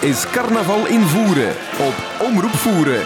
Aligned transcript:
Dit 0.00 0.10
is 0.10 0.30
Carnaval 0.30 0.86
in 0.86 1.00
Voeren 1.00 1.54
op 1.78 1.94
Omroep 2.26 2.50
Voeren. 2.50 3.04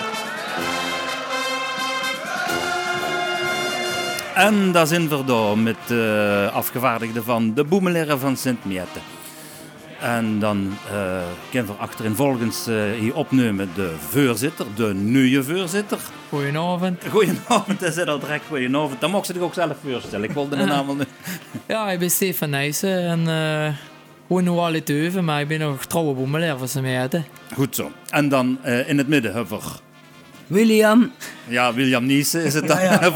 En 4.34 4.72
daar 4.72 4.86
zijn 4.86 5.08
we 5.08 5.52
met 5.56 5.76
de 5.86 6.50
afgevaardigden 6.52 7.24
van 7.24 7.54
de 7.54 7.64
Boemeleren 7.64 8.18
van 8.18 8.36
Sint-Miette. 8.36 8.98
En 10.00 10.38
dan 10.38 10.72
uh, 10.92 11.22
kunnen 11.50 11.72
we 11.72 11.80
achterin 11.80 12.14
volgens 12.14 12.68
uh, 12.68 12.92
hier 12.98 13.14
opnemen 13.14 13.68
de 13.74 13.94
voorzitter, 13.98 14.66
de 14.74 14.94
nieuwe 14.94 15.44
voorzitter. 15.44 15.98
Goedenavond. 16.28 17.02
Goedenavond, 17.10 17.80
dat 17.80 17.96
is 17.96 18.04
al 18.04 18.18
direct 18.18 18.44
goedenavond. 18.48 19.00
Dan 19.00 19.10
mocht 19.10 19.26
ze 19.26 19.32
zich 19.32 19.42
ook 19.42 19.54
zelf 19.54 19.76
voorstellen. 19.90 20.28
Ik 20.28 20.34
wilde 20.34 20.56
de 20.56 20.64
naam 20.74 20.96
nu. 20.96 21.04
Ja, 21.66 21.90
ik 21.90 21.98
ben 21.98 22.10
Stefan 22.10 22.50
Nijssen 22.50 22.98
en 22.98 23.20
uh, 23.20 23.89
woon 24.30 24.44
nu 24.44 24.50
al 24.50 24.74
in 24.74 24.82
Euven, 24.86 25.24
maar 25.24 25.40
ik 25.40 25.48
ben 25.48 25.58
nog 25.58 25.84
trouwe 25.84 26.14
boemelaar 26.14 26.58
van 26.58 26.68
Sint-Miette. 26.68 27.22
Goed 27.54 27.74
zo. 27.74 27.90
En 28.10 28.28
dan 28.28 28.58
uh, 28.64 28.88
in 28.88 28.98
het 28.98 29.08
midden 29.08 29.32
we 29.32 29.89
William. 30.50 31.12
Ja, 31.48 31.74
William 31.74 32.06
Niese 32.06 32.44
is 32.44 32.54
het 32.54 32.66
dan, 32.68 32.80
ja, 32.82 33.00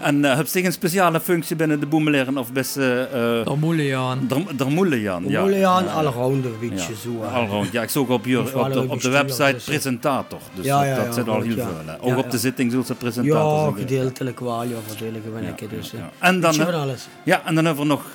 en 0.00 0.16
uh, 0.16 0.36
heb 0.36 0.46
je 0.46 0.64
een 0.64 0.72
speciale 0.72 1.20
functie 1.20 1.56
binnen 1.56 1.80
de 1.80 1.86
boemeleren 1.86 2.38
of 2.38 2.52
best... 2.52 2.76
Uh, 2.76 2.84
de 2.84 3.54
Moelejan. 3.58 4.30
De 4.56 4.64
Moelejan, 4.64 5.22
ja. 5.22 5.30
De 5.30 5.38
Moelejan, 5.38 5.88
allrounder, 5.88 6.50
weet 6.60 6.86
je 6.86 6.94
zo. 7.02 7.22
Allround, 7.22 7.72
ja. 7.72 7.82
Ik 7.82 7.88
zoek 7.88 8.08
op, 8.08 8.24
je, 8.24 8.38
op, 8.38 8.72
de, 8.72 8.88
op 8.88 9.00
de 9.00 9.08
website 9.08 9.56
presentator. 9.64 10.38
Dus 10.54 10.64
ja, 10.64 10.84
ja, 10.84 11.04
dat, 11.04 11.14
zit 11.14 11.28
al 11.28 11.40
heel 11.40 11.54
veel. 11.54 11.96
Ook 12.00 12.16
op 12.16 12.30
de 12.30 12.38
zitting 12.38 12.70
zullen 12.70 12.86
ze 12.86 12.94
presentator 12.94 13.58
Ja, 13.58 13.62
zijn. 13.62 13.74
gedeeltelijk 13.74 14.40
wel, 14.40 14.62
ja, 14.62 14.76
verdeeltelijk 14.86 15.34
ben 15.34 15.44
ik 15.44 15.70
dus. 15.70 15.92
En 16.18 16.40
dan, 16.40 16.74
alles. 16.74 17.08
Ja, 17.22 17.42
en 17.44 17.54
dan 17.54 17.64
hebben 17.64 17.82
we 17.82 17.88
nog 17.88 18.04
uh, 18.06 18.12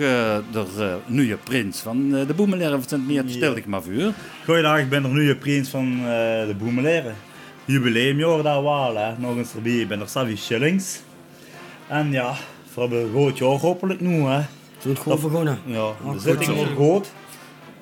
de 0.52 0.64
uh, 0.78 0.94
nieuwe 1.06 1.38
prins 1.44 1.80
van 1.80 2.10
de 2.10 2.34
boemeleren 2.36 2.80
van 2.80 2.90
Sint-Miert. 2.90 3.32
Stel 3.32 3.56
ik 3.56 3.66
maar 3.66 3.82
voor. 3.82 4.14
Goeiedag, 4.46 4.80
ik 4.80 4.90
ben 4.90 5.02
de 5.02 5.08
nieuwe 5.08 5.36
prins 5.36 5.70
van 5.70 6.02
de 6.48 6.56
boemeleren 6.58 7.16
jubileumjaar 7.66 8.44
daar 8.44 8.64
wel, 8.64 8.96
hè. 8.96 9.18
nog 9.18 9.38
eens 9.38 9.54
erbij. 9.54 9.72
Ik 9.72 9.88
ben 9.88 10.00
er 10.00 10.10
Savvy 10.10 10.36
Shillings. 10.36 11.02
En 11.88 12.12
ja, 12.12 12.34
we 12.74 12.82
hebben 12.82 13.02
een 13.02 13.10
groot 13.10 13.38
jaar 13.38 13.50
hopelijk 13.50 14.00
nu. 14.00 14.24
Hè. 14.24 14.42
Het 14.82 15.00
goed 15.00 15.22
begonnen. 15.22 15.60
Ja, 15.66 15.92
de 16.12 16.20
zitting 16.20 16.56
wordt 16.56 16.72
groot. 16.72 17.12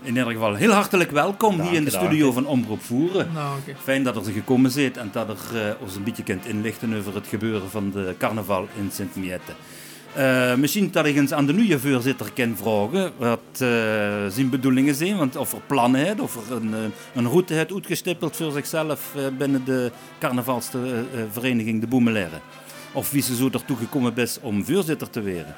In 0.02 0.16
ieder 0.16 0.32
geval 0.32 0.56
heel 0.56 0.72
hartelijk 0.72 1.12
welkom 1.12 1.58
dank 1.58 1.70
hier 1.70 1.78
in 1.78 1.86
de 1.86 1.92
je, 1.92 1.98
studio 1.98 2.32
van 2.32 2.46
Omroep 2.46 2.82
Voeren. 2.82 3.32
Nou, 3.34 3.60
okay. 3.60 3.76
Fijn 3.84 4.04
dat 4.04 4.16
er 4.16 4.34
gekomen 4.34 4.72
zit 4.72 4.98
en 4.98 5.10
dat 5.12 5.30
er 5.30 5.38
uh, 5.54 5.82
ons 5.82 5.96
een 5.96 6.04
beetje 6.04 6.24
kunt 6.24 6.46
inlichten 6.46 6.98
over 6.98 7.16
het 7.16 7.28
gebeuren 7.28 7.70
van 7.70 7.92
de 7.92 8.16
carnaval 8.18 8.68
in 8.78 8.90
Sint-Miette. 8.92 9.52
Uh, 10.18 10.56
misschien 10.56 10.92
dat 10.92 11.06
ik 11.06 11.16
eens 11.16 11.34
aan 11.34 11.46
de 11.46 11.54
nieuwe 11.54 11.80
voorzitter 11.80 12.32
kan 12.34 12.56
vragen 12.58 13.12
wat 13.18 13.40
uh, 13.54 13.68
zijn 14.28 14.50
bedoelingen 14.50 14.96
zijn, 14.96 15.18
want 15.18 15.36
of 15.36 15.54
er 15.54 15.62
plannen 15.68 16.06
heeft, 16.06 16.20
of 16.20 16.50
er 16.50 16.56
een, 16.56 16.74
een 17.16 17.28
route 17.28 17.54
heeft 17.54 17.74
uitgestippeld 17.74 18.36
voor 18.36 18.52
zichzelf 18.52 19.16
binnen 19.38 19.66
de 19.66 19.92
carnavalsvereniging 20.20 21.82
De 21.82 21.88
Boemeleren. 21.88 22.42
Of 22.92 23.12
wie 23.12 23.22
ze 23.22 23.36
zo 23.36 23.50
ertoe 23.54 23.78
gekomen 23.78 24.16
is 24.16 24.38
om 24.42 24.66
voorzitter 24.66 25.10
te 25.10 25.22
worden. 25.22 25.56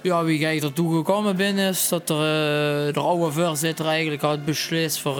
Ja, 0.00 0.24
wie 0.24 0.38
ik 0.38 0.62
ertoe 0.62 0.96
gekomen 0.96 1.36
ben 1.36 1.58
is 1.58 1.88
dat 1.88 2.10
er, 2.10 2.92
de 2.92 3.00
oude 3.00 3.32
voorzitter 3.32 3.86
eigenlijk 3.86 4.22
had 4.22 4.44
beslist 4.44 5.00
voor 5.00 5.14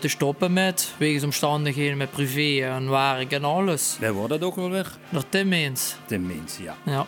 te 0.00 0.08
stoppen 0.08 0.52
met, 0.52 0.92
wegens 0.98 1.24
omstandigheden 1.24 1.96
met 1.96 2.10
privé 2.10 2.66
en 2.66 2.90
werk 2.90 3.32
en 3.32 3.44
alles. 3.44 3.96
Wij 4.00 4.12
worden 4.12 4.40
dat 4.40 4.48
ook 4.48 4.56
wel 4.56 4.70
weer? 4.70 4.96
Door 5.08 5.24
Tim 5.28 5.48
Meens. 5.48 5.94
Tim 6.06 6.26
Meens, 6.26 6.58
ja. 6.62 6.76
ja. 6.84 7.06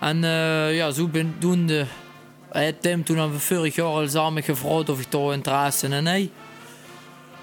En 0.00 0.22
uh, 0.22 0.76
ja, 0.76 0.90
zo 0.90 1.08
ben 1.08 1.34
toen 1.38 1.66
de 1.66 1.86
hey, 2.50 2.72
Tim 2.72 3.04
toen 3.04 3.16
hebben 3.16 3.36
we 3.36 3.42
vorig 3.42 3.74
jaar 3.74 3.86
al 3.86 4.08
samen 4.08 4.42
gevraagd 4.42 4.88
of 4.88 5.00
ik 5.00 5.10
daar 5.10 5.32
interesse 5.32 5.86
in 5.86 6.02
nee. 6.02 6.30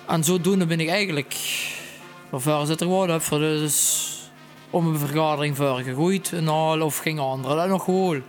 En 0.08 0.24
zodoende 0.24 0.66
ben 0.66 0.80
ik 0.80 0.90
eigenlijk 0.90 1.36
voorzitter 2.32 2.88
geworden 2.88 3.22
voor 3.22 3.40
dus 3.40 4.08
om 4.70 4.88
een 4.88 5.00
vergadering 5.00 5.56
voor 5.56 5.80
gegooid 5.80 6.32
en 6.34 6.48
al 6.48 6.82
of 6.82 6.98
ging 6.98 7.20
anderen 7.20 7.58
dat 7.58 7.68
nog 7.68 7.84
gewoon. 7.84 8.24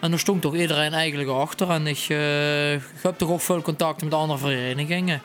En 0.00 0.10
daar 0.10 0.18
stond 0.18 0.42
toch 0.42 0.56
iedereen 0.56 0.92
eigenlijk 0.92 1.28
achter 1.28 1.70
en 1.70 1.86
ik, 1.86 2.06
uh, 2.08 2.72
ik 2.72 2.82
heb 3.02 3.18
toch 3.18 3.30
ook 3.30 3.40
veel 3.40 3.62
contact 3.62 4.02
met 4.02 4.14
andere 4.14 4.38
verenigingen. 4.38 5.22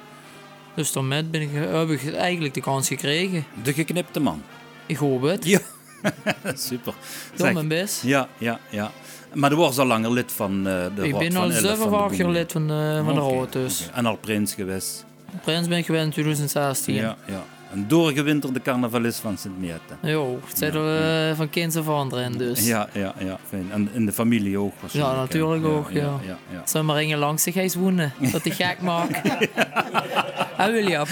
Dus 0.75 0.91
daarmee 0.91 1.23
ben 1.23 1.41
ik, 1.41 1.50
heb 1.53 1.89
ik 1.89 2.13
eigenlijk 2.16 2.53
de 2.53 2.61
kans 2.61 2.88
gekregen. 2.88 3.45
De 3.63 3.73
geknipte 3.73 4.19
man. 4.19 4.44
Ik 4.85 4.97
hoop 4.97 5.21
het. 5.21 5.45
Ja. 5.45 5.59
Super. 6.69 6.93
Doe 7.35 7.53
mijn 7.53 7.67
best. 7.67 8.03
Ja, 8.03 8.27
ja, 8.37 8.59
ja. 8.69 8.91
Maar 9.33 9.51
er 9.51 9.57
was 9.57 9.77
al 9.77 9.85
langer 9.85 10.11
lid 10.11 10.31
van 10.31 10.57
uh, 10.57 10.85
de 10.95 11.07
Ik 11.07 11.17
ben 11.17 11.35
al 11.35 11.49
zeven 11.51 12.15
jaar 12.15 12.29
lid 12.29 12.51
van, 12.51 12.71
uh, 12.71 12.95
van 12.95 13.09
okay, 13.09 13.29
de 13.29 13.37
Raad 13.37 13.53
dus. 13.53 13.81
Okay. 13.81 13.97
En 13.97 14.05
al 14.05 14.15
prins 14.15 14.53
geweest? 14.53 15.05
Prins 15.41 15.67
ben 15.67 15.77
ik 15.77 15.85
geweest 15.85 16.05
in 16.05 16.11
2016. 16.11 16.93
Ja, 16.93 17.17
ja. 17.25 17.43
Een 17.74 17.88
doorgewinterde 17.88 18.62
carnavalist 18.62 19.19
van 19.19 19.38
Sint-Mierte. 19.38 19.94
Jo, 20.02 20.40
het 20.47 20.57
zijn 20.57 20.74
ja, 20.74 20.80
er 20.80 21.30
uh, 21.30 21.38
van 21.38 21.50
kind 21.50 21.75
of 21.75 21.88
anderen 21.88 22.38
dus. 22.38 22.68
Ja, 22.68 22.90
ja, 22.94 23.13
ja. 23.18 23.40
Fijn. 23.50 23.72
En 23.72 23.90
in 23.94 24.06
de 24.06 24.12
familie 24.12 24.57
ook 24.57 24.74
Ja, 24.91 25.16
natuurlijk 25.16 25.63
ja, 25.63 25.69
ook, 25.69 25.91
ja. 25.91 26.19
ja, 26.25 26.38
ja. 26.52 26.62
Zal 26.66 26.84
maar 26.84 26.96
ringen 26.96 27.18
langs 27.18 27.44
zich 27.44 27.56
eens 27.56 27.75
wonen, 27.75 28.13
dat 28.31 28.44
hij 28.44 28.52
gek 28.52 28.81
maakt. 28.81 29.22
En 30.57 30.72
William? 30.72 31.06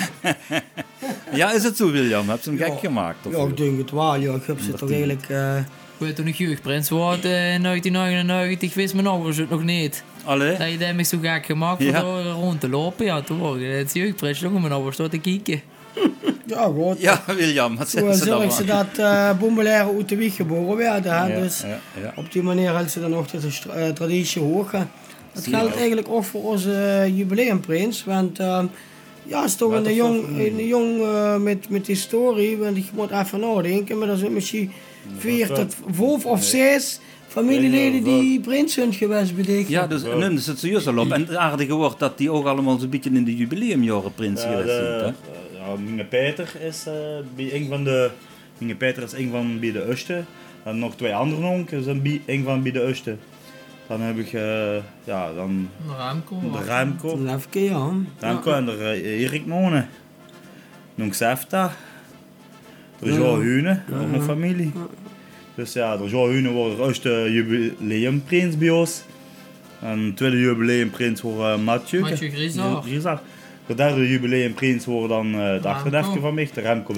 ja, 1.32 1.52
is 1.52 1.64
het 1.64 1.78
zo, 1.78 1.92
William? 1.92 2.30
Heb 2.30 2.44
je 2.44 2.50
hem 2.50 2.60
gek 2.60 2.80
gemaakt? 2.80 3.26
Of 3.26 3.36
ja, 3.36 3.44
ik 3.44 3.58
denk 3.58 3.78
het 3.78 3.92
wel. 3.92 4.16
Ja. 4.16 4.34
Ik 4.34 4.44
heb 4.46 4.60
ze 4.60 4.74
toch 4.74 4.90
eigenlijk... 4.92 5.30
Uh... 5.30 5.58
Weet 5.98 6.16
toen 6.16 6.28
ik 6.28 6.36
jeugdprins 6.36 6.90
was 6.90 7.16
in 7.16 7.64
1999, 7.64 8.74
wist 8.74 8.94
mijn 8.94 9.08
ouders 9.08 9.38
het 9.38 9.50
nog 9.50 9.64
niet. 9.64 10.04
Allee? 10.24 10.58
Dat 10.58 10.72
je 10.72 10.78
dat 10.78 10.94
mij 10.94 11.04
zo 11.04 11.18
gek 11.22 11.46
gemaakt 11.46 11.84
Ja. 11.84 12.02
voor 12.02 12.20
ja. 12.20 12.32
rond 12.32 12.60
te 12.60 12.70
lopen. 12.70 13.06
Ja, 13.06 13.22
toen 13.22 13.40
was 13.40 13.58
ik 13.58 13.72
het 13.72 13.94
jeugdprins, 13.94 14.40
mijn 14.40 14.72
ouders 14.72 14.96
te 14.96 15.18
kijken. 15.22 15.62
Ja, 16.48 16.64
goed. 16.64 17.02
Ja, 17.02 17.24
William, 17.26 17.78
wat 17.78 17.90
Zo 17.90 17.98
zeggen 17.98 18.18
ze 18.18 18.26
dan? 18.26 18.42
zorg 18.42 18.54
ze 18.54 18.66
dat 18.66 18.88
uh, 19.00 19.38
boemeleren 19.40 19.96
uit 19.98 20.10
de 20.10 20.16
wieg 20.16 20.36
geboren 20.36 20.78
werden. 20.78 21.12
Hè? 21.12 21.34
Ja, 21.34 21.40
dus 21.42 21.62
ja, 21.62 21.80
ja. 22.02 22.14
op 22.16 22.32
die 22.32 22.44
manier 22.44 22.70
houdt 22.70 22.92
ze 22.92 23.00
dan 23.00 23.10
nog 23.10 23.28
de 23.28 23.38
uh, 23.68 23.88
traditie 23.88 24.42
hoog. 24.42 24.72
hè. 24.72 24.82
Dat 25.34 25.44
Zie 25.44 25.52
je 25.52 25.58
geldt 25.58 25.76
eigenlijk 25.76 26.08
ook 26.10 26.24
voor 26.24 26.44
onze 26.44 26.70
uh, 26.70 27.18
jubileumprins. 27.18 28.04
Want 28.04 28.40
uh, 28.40 28.64
ja, 29.24 29.42
het 29.42 29.50
is 29.50 29.56
toch 29.56 29.72
een 29.72 29.94
jong, 29.94 30.28
een 30.38 30.68
jong 30.68 31.00
uh, 31.02 31.38
met, 31.38 31.70
met 31.70 31.88
historie. 31.88 32.58
Want 32.58 32.78
ik 32.78 32.86
moet 32.94 33.12
even 33.12 33.40
nadenken. 33.40 33.98
Maar 33.98 34.10
er 34.10 34.18
zijn 34.18 34.34
misschien 34.34 34.72
vier 35.18 35.48
tot 35.48 35.76
vijf 35.92 36.26
of 36.26 36.44
zes 36.44 37.00
familieleden 37.28 38.04
die 38.04 38.40
prins 38.40 38.74
zijn 38.74 38.94
geweest. 38.94 39.36
betekent. 39.36 39.68
Ja, 39.68 39.88
dus 39.88 40.04
nu 40.04 40.34
is 40.34 40.48
het 40.48 40.60
serieus 40.60 40.88
al 40.88 40.98
op. 40.98 41.12
En 41.12 41.22
het 41.22 41.36
aardige 41.36 41.74
wordt 41.74 42.00
dat 42.00 42.18
die 42.18 42.32
ook 42.32 42.46
allemaal 42.46 42.78
zo'n 42.80 42.90
beetje 42.90 43.10
in 43.10 43.24
de 43.24 43.36
jubileumjaren 43.36 44.14
prins 44.14 44.42
geweest 44.42 44.76
zijn. 44.76 45.16
De, 45.76 45.82
hè? 45.82 45.84
ja, 45.84 45.90
Minge 45.90 46.06
Peter 46.06 46.62
is 46.68 46.86
uh, 46.88 46.94
bij 47.36 47.54
een 47.54 47.68
van 47.68 47.84
de. 47.84 48.10
Minge 48.58 48.76
Peter 48.76 49.04
is 49.04 49.14
een 49.14 49.32
van 49.32 49.60
bij 49.60 49.72
de 49.72 49.90
Uste. 49.90 50.24
Dan 50.64 50.80
nog 50.80 50.96
twee 50.96 51.16
andere 51.16 51.46
onken 51.48 51.84
zijn 51.84 52.02
bij 52.02 52.22
een 52.26 52.44
van 52.44 52.64
bij 52.64 52.72
de 52.72 52.88
Uste. 52.88 53.16
Dan 53.88 54.02
heb 54.02 54.18
ik 54.18 54.34
uh, 54.34 54.76
ja, 55.04 55.34
dan 55.34 55.70
Ramko. 55.98 56.40
de 56.52 56.64
Remco. 56.64 57.10
Toen 57.10 57.28
even, 57.28 57.62
ja. 57.64 57.92
Remco 58.20 58.52
en 58.52 58.66
de 58.66 58.72
uh, 58.72 59.22
Erik 59.22 59.46
Monen. 59.46 59.90
Nog 60.96 61.16
Sefta. 61.16 61.72
De 63.00 63.12
Ja. 63.12 63.18
Joa 63.18 63.38
Hune, 63.38 63.82
Ja, 63.90 64.00
ook 64.00 64.14
een 64.14 64.22
familie. 64.22 64.72
Dus 65.56 65.74
ja, 65.74 65.98
de 65.98 66.10
Joa 66.10 66.30
Hune 66.30 66.50
wordt 66.50 66.78
de 66.78 66.84
eerste 66.84 67.32
jubileumprins 67.32 68.58
bij 68.58 68.70
ons. 68.70 69.04
En 69.82 70.06
de 70.06 70.14
tweede 70.14 70.40
jubileumprins 70.40 71.22
wordt 71.22 71.40
uh, 71.40 71.66
Mathieu. 71.66 72.02
Mathieu 72.02 72.32
Grisard. 72.84 73.22
De 73.68 73.76
derde 73.76 74.10
jubileumprins 74.10 74.86
wordt 74.86 75.10
dan 75.10 75.36
uh, 75.36 75.52
het 75.52 75.66
achterneefje 75.66 76.20
van 76.20 76.34
mij, 76.34 76.50
de 76.54 76.62
Remco. 76.62 76.94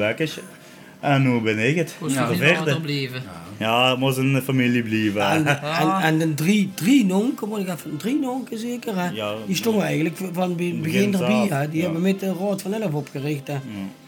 En 1.00 1.22
nu 1.22 1.40
ben 1.42 1.68
ik 1.70 1.76
het. 1.76 1.96
Hoe 2.00 2.08
is 2.08 2.14
Ja, 2.14 2.30
het 2.30 2.38
de 2.38 2.46
vierde. 2.46 2.82
blijven? 2.82 3.24
Ja, 3.58 3.90
het 3.90 4.00
moet 4.00 4.18
een 4.18 4.42
familie 4.42 4.84
blijven. 4.84 5.22
En, 5.22 5.62
en, 5.82 5.92
en 6.02 6.18
de 6.18 6.34
drie, 6.34 6.72
drie 6.74 7.06
nonken, 7.06 7.48
moet 7.48 7.60
ik 7.60 7.68
even, 7.68 7.98
drie 7.98 8.20
nonken 8.20 8.58
zeker, 8.58 8.98
hè? 8.98 9.10
Ja, 9.10 9.34
die 9.46 9.56
stonden 9.56 9.84
eigenlijk 9.84 10.18
van 10.34 10.50
be- 10.50 10.56
begin 10.56 10.82
begin 10.82 11.14
erbij, 11.14 11.48
hè? 11.58 11.70
die 11.70 11.78
ja. 11.78 11.84
hebben 11.84 12.02
met 12.02 12.20
de 12.20 12.34
Raad 12.40 12.62
van 12.62 12.74
Elf 12.74 12.94
opgericht. 12.94 13.48
Hè? 13.48 13.58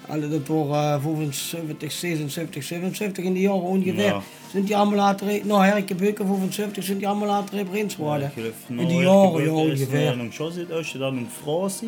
Alle, 0.08 0.28
dat 0.28 0.48
waren 0.48 1.02
75, 1.02 1.92
76, 1.92 2.64
77 2.64 3.24
in 3.24 3.34
die 3.34 3.42
jaren 3.42 3.62
ongeveer. 3.62 4.04
Ja. 4.04 4.22
Zijn 4.52 4.64
die 4.64 4.76
allemaal 4.78 4.98
later, 4.98 5.28
nou 5.44 5.64
Herke 5.64 5.96
Bukken 5.96 6.28
75, 6.28 6.84
zijn 6.84 6.98
die 6.98 7.08
allemaal 7.08 7.28
later 7.28 7.66
prins 7.66 7.96
geworden. 7.96 8.32
In 8.36 8.76
nou, 8.76 8.88
die 8.88 8.98
ik 8.98 9.04
jaren, 9.04 9.54
ongeveer. 9.54 10.28
Josie, 10.32 10.66
als 10.74 10.92
je 10.92 10.98
dan 10.98 11.16
nog 11.16 11.28
Frosty. 11.42 11.88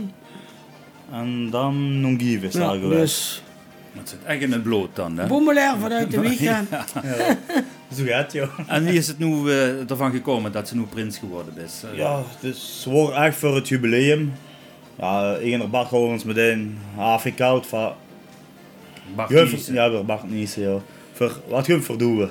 En 1.14 1.50
dan 1.50 2.02
nog 2.02 2.22
Givis 2.22 2.54
Ja, 2.54 2.60
daar 2.60 2.80
geweest. 2.80 3.00
dus 3.00 3.42
Dat 3.94 4.10
zit 4.10 4.20
echt 4.26 4.42
in 4.42 4.52
het 4.52 4.64
bloot 4.64 4.96
dan. 4.96 5.18
Hè? 5.18 5.28
boemelaar 5.28 5.78
vanuit 5.80 6.12
de 6.12 6.20
wieg. 6.30 6.40
hè. 6.40 6.62
Zo 7.96 8.04
gaat 8.06 8.24
het, 8.24 8.32
joh. 8.32 8.60
En 8.68 8.84
wie 8.84 8.94
is 8.94 9.08
het 9.08 9.20
nu 9.20 9.28
uh, 9.28 9.90
ervan 9.90 10.12
gekomen 10.12 10.52
dat 10.52 10.68
ze 10.68 10.76
nu 10.76 10.82
prins 10.82 11.18
geworden 11.18 11.54
is? 11.58 11.82
Uh, 11.92 11.98
Ja, 11.98 12.24
dus 12.40 12.82
ze 12.82 12.90
worden 12.90 13.24
echt 13.24 13.38
voor 13.38 13.56
het 13.56 13.68
jubileum. 13.68 14.34
Ja, 15.00 15.36
ik 15.36 15.54
en 15.54 15.70
Bart 15.70 15.92
ons 15.92 16.24
meteen 16.24 16.78
AFK 16.98 17.36
koud 17.36 17.68
van... 17.68 17.94
Bart. 19.16 19.30
Ja, 19.68 19.92
weer 19.92 20.06
Bart 20.06 20.30
Niesen, 20.30 20.62
ja. 20.64 20.78
Voor, 21.14 21.40
wat 21.48 21.66
gaan 21.66 21.78
we 21.78 21.82
voor 21.82 21.98
doen? 21.98 22.30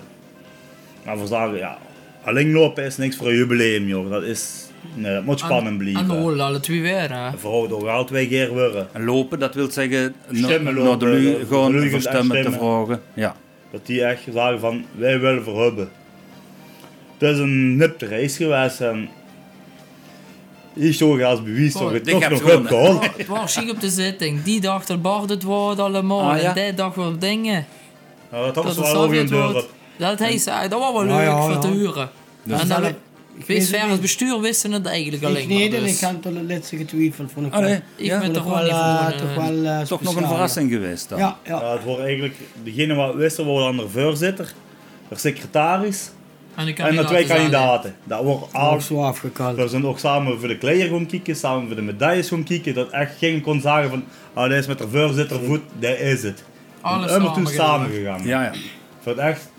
Nou, 1.05 1.21
we 1.21 1.27
zeggen, 1.27 1.57
ja... 1.57 1.79
alleen 2.25 2.53
lopen 2.53 2.85
is 2.85 2.97
niks 2.97 3.17
voor 3.17 3.27
een 3.29 3.37
jubileum, 3.37 3.87
joh. 3.87 4.11
Dat 4.11 4.23
is, 4.23 4.69
nee, 4.95 5.15
dat 5.15 5.25
moet 5.25 5.39
spannend 5.39 5.67
En 5.69 5.77
blijven. 5.77 6.09
dan 6.09 6.17
rollen 6.19 6.41
alle 6.47 6.61
twee 6.61 6.83
weer. 6.83 7.13
hè. 7.13 7.39
Vooral 7.39 7.69
door 7.69 7.89
al 7.89 8.05
twee 8.05 8.29
keer 8.29 8.49
worden. 8.53 8.89
En 8.93 9.05
lopen, 9.05 9.39
dat 9.39 9.55
wil 9.55 9.71
zeggen 9.71 10.15
naar 10.29 10.61
de 10.99 10.99
lui 11.07 11.35
eh, 11.35 11.47
gewoon 11.49 11.89
voor 11.89 12.01
stemmen 12.01 12.43
te 12.43 12.51
vragen. 12.53 13.03
Ja. 13.15 13.37
Dat 13.71 13.87
die 13.87 14.05
echt 14.05 14.23
zeggen 14.33 14.61
van, 14.61 14.85
wij 14.97 15.21
willen 15.21 15.43
voor 15.45 15.63
hebben. 15.63 15.91
Het 17.19 17.31
is 17.31 17.39
een 17.39 17.77
nipte 17.77 18.07
reis 18.07 18.37
geweest 18.37 18.81
en... 18.81 19.09
Hier 20.75 20.93
zo 20.93 21.21
als 21.23 21.43
bewijs 21.43 21.73
dat 21.73 21.83
Oh, 21.83 21.89
je 21.89 21.95
het 21.95 22.05
dit 22.05 22.21
toch 22.21 22.31
nog 22.31 22.69
hebt. 22.69 23.17
Het 23.19 23.27
was 23.27 23.57
chic 23.57 23.71
op 23.71 23.81
de 23.81 23.91
zitting. 23.91 24.43
Die 24.43 24.61
dacht 24.61 24.87
dat 24.87 25.03
Bart 25.03 25.31
het 25.31 25.43
woord 25.43 25.79
allemaal. 25.79 26.31
Ah, 26.33 26.41
ja? 26.41 26.49
En 26.57 26.65
die 26.65 26.75
dacht 26.75 26.97
wel 26.97 27.19
dingen. 27.19 27.67
Ja, 28.33 28.45
dat 28.51 28.55
was 28.55 28.67
het 28.67 28.77
wel 28.77 28.87
zo 28.87 29.03
over 29.03 29.17
het. 29.17 29.29
Dat, 29.29 30.19
dat 30.71 30.79
was 30.81 30.93
wel 30.93 31.05
leuk 31.05 31.11
Ja, 31.11 31.23
ja, 31.23 31.43
voor 31.43 31.51
ja. 31.51 31.59
te 31.59 31.69
huren. 31.69 32.11
Dus 32.43 32.61
en 32.61 32.69
dat- 32.69 32.93
ik 33.37 33.63
ver 33.63 33.89
het 33.91 34.01
bestuur 34.01 34.41
wisten 34.41 34.73
het 34.73 34.87
eigenlijk 34.87 35.25
alleen 35.25 35.43
Ik 35.43 35.49
maar. 35.49 35.59
niet 35.59 35.75
en 35.75 35.81
dus. 35.83 35.95
ik 35.95 36.01
had 36.01 36.23
tot 36.23 36.35
het 36.35 36.51
laatste 36.51 36.77
getwijfeld. 36.77 37.33
Vond 37.33 37.47
ik 37.47 37.53
Allee, 37.53 37.69
wel- 37.69 37.81
Ik 37.97 38.07
ja, 38.07 38.19
ben 38.21 38.33
toch 38.33 38.45
ik 38.45 38.51
wel 38.51 38.69
eh, 38.69 39.07
toch 39.07 39.37
een- 39.37 39.63
wel 39.63 39.73
eh, 39.73 39.81
toch 39.87 40.03
nog 40.03 40.17
een 40.17 40.27
verrassing 40.27 40.71
geweest 40.71 41.09
dan. 41.09 41.19
Ja, 41.19 41.37
ja. 41.45 41.73
Het 41.73 41.83
wordt 41.85 42.01
eigenlijk, 42.03 42.35
degene 42.63 42.95
wat 42.95 43.15
wisten, 43.15 43.45
wordt 43.45 43.65
dan 43.65 43.77
de 43.77 43.89
voorzitter, 43.93 44.53
de 45.09 45.17
secretaris 45.19 46.11
En, 46.55 46.67
ik 46.69 46.79
en 46.79 46.97
de 46.97 47.05
twee 47.05 47.27
kandidaten. 47.27 47.95
Dat 48.05 48.23
wordt 48.25 48.53
alles. 48.53 48.87
zo 48.87 49.03
afgekald. 49.03 49.57
We 49.57 49.69
zijn 49.69 49.87
ook 49.87 49.99
samen 49.99 50.39
voor 50.39 50.49
de 50.49 50.59
kleer 50.59 50.89
gaan 50.89 51.07
kijken, 51.07 51.37
samen 51.37 51.67
voor 51.67 51.77
de 51.77 51.83
medailles 51.83 52.29
gaan 52.29 52.45
kijken. 52.45 52.75
Dat 52.75 52.91
echt 52.91 53.19
geen 53.19 53.41
kon 53.41 53.61
zeggen 53.61 53.89
van, 53.91 54.05
ah, 54.35 54.45
deze 54.49 54.59
is 54.61 54.67
met 54.67 54.79
de 54.79 54.89
voorzitter 54.93 55.41
voet, 55.45 55.61
dat 55.79 55.99
is 55.99 56.23
het. 56.23 56.43
Alles 56.81 57.13
samen 57.55 57.91
gegaan. 57.91 58.21
Ja, 58.25 58.43
ja. 58.43 58.53
Voor 59.01 59.13
het 59.13 59.21
echt 59.21 59.51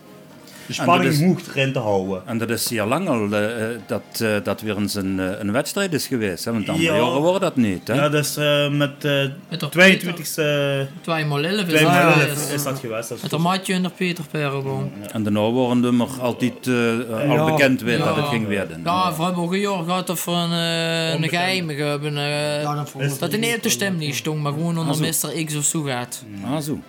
de 0.68 0.74
dat 0.74 0.76
spanning 0.86 1.12
is- 1.14 1.22
hoog 1.22 1.56
erin 1.56 1.74
te 1.74 1.80
houden. 1.80 2.22
En 2.26 2.38
dat 2.38 2.50
is 2.50 2.64
zeer 2.64 2.86
lang 2.86 3.08
al 3.08 3.32
eh, 3.32 3.66
dat, 3.86 4.02
eh, 4.22 4.30
dat 4.44 4.62
weer 4.62 4.78
eens 4.78 4.96
een, 4.96 5.20
eh, 5.20 5.40
een 5.40 5.52
wedstrijd 5.52 5.94
is 5.94 6.08
geweest. 6.08 6.46
Hè? 6.46 6.52
Want 6.52 6.70
andere 6.70 6.92
Ja. 6.92 6.98
jaren 6.98 7.22
worden 7.22 7.42
dat 7.42 7.56
niet. 7.56 7.88
Hè? 7.88 7.94
Ja, 7.94 8.10
dus 8.10 8.38
eh, 8.38 8.70
met 8.70 9.06
eh 9.06 9.12
Met 9.50 9.60
de 9.60 9.70
22e, 9.70 10.88
Tweemaal 11.02 11.44
11 11.44 11.60
is 11.60 11.66
2 11.68 11.84
dat 11.84 11.92
maanden 11.92 12.14
geweest. 12.14 12.52
is 12.54 12.64
dat 12.64 12.80
geweest. 12.80 13.08
Dat 13.10 13.18
is 13.18 13.22
Met 13.24 13.32
de 13.32 13.38
matje 13.38 13.74
en 13.74 13.84
de 13.84 13.90
Peter 13.90 14.24
Pereboom. 14.32 14.92
En 15.12 15.24
daarna 15.24 15.40
worden 15.50 15.82
de 15.82 15.92
maar 15.92 16.08
altijd 16.22 16.68
eh, 16.68 17.30
al 17.40 17.46
bekend 17.52 17.82
weer 17.82 17.98
dat 17.98 18.16
het 18.16 18.26
ging 18.26 18.48
werden. 18.48 18.82
Ja, 18.84 19.14
we 19.18 19.24
hebben 19.24 19.44
ook 19.44 19.54
een 19.54 19.60
jaar 19.60 19.84
gehad 19.84 20.10
of 20.10 20.26
een, 20.26 20.52
eh 20.52 21.14
een 21.14 21.30
geheime 21.30 21.74
hebben. 21.74 22.14
Ja, 22.14 22.76
dat 22.76 23.20
dat 23.20 23.34
er 23.34 23.56
op 23.56 23.64
de 23.64 23.70
stem 23.70 23.98
niet 23.98 24.16
stond, 24.16 24.42
maar 24.42 24.52
gewoon 24.54 24.78
onder. 24.78 25.00
Mr. 25.00 25.44
X 25.46 25.56
of 25.56 25.64
zo 25.64 25.82
gaat. 25.82 26.24
Ah, 26.46 26.58
zo. 26.60 26.80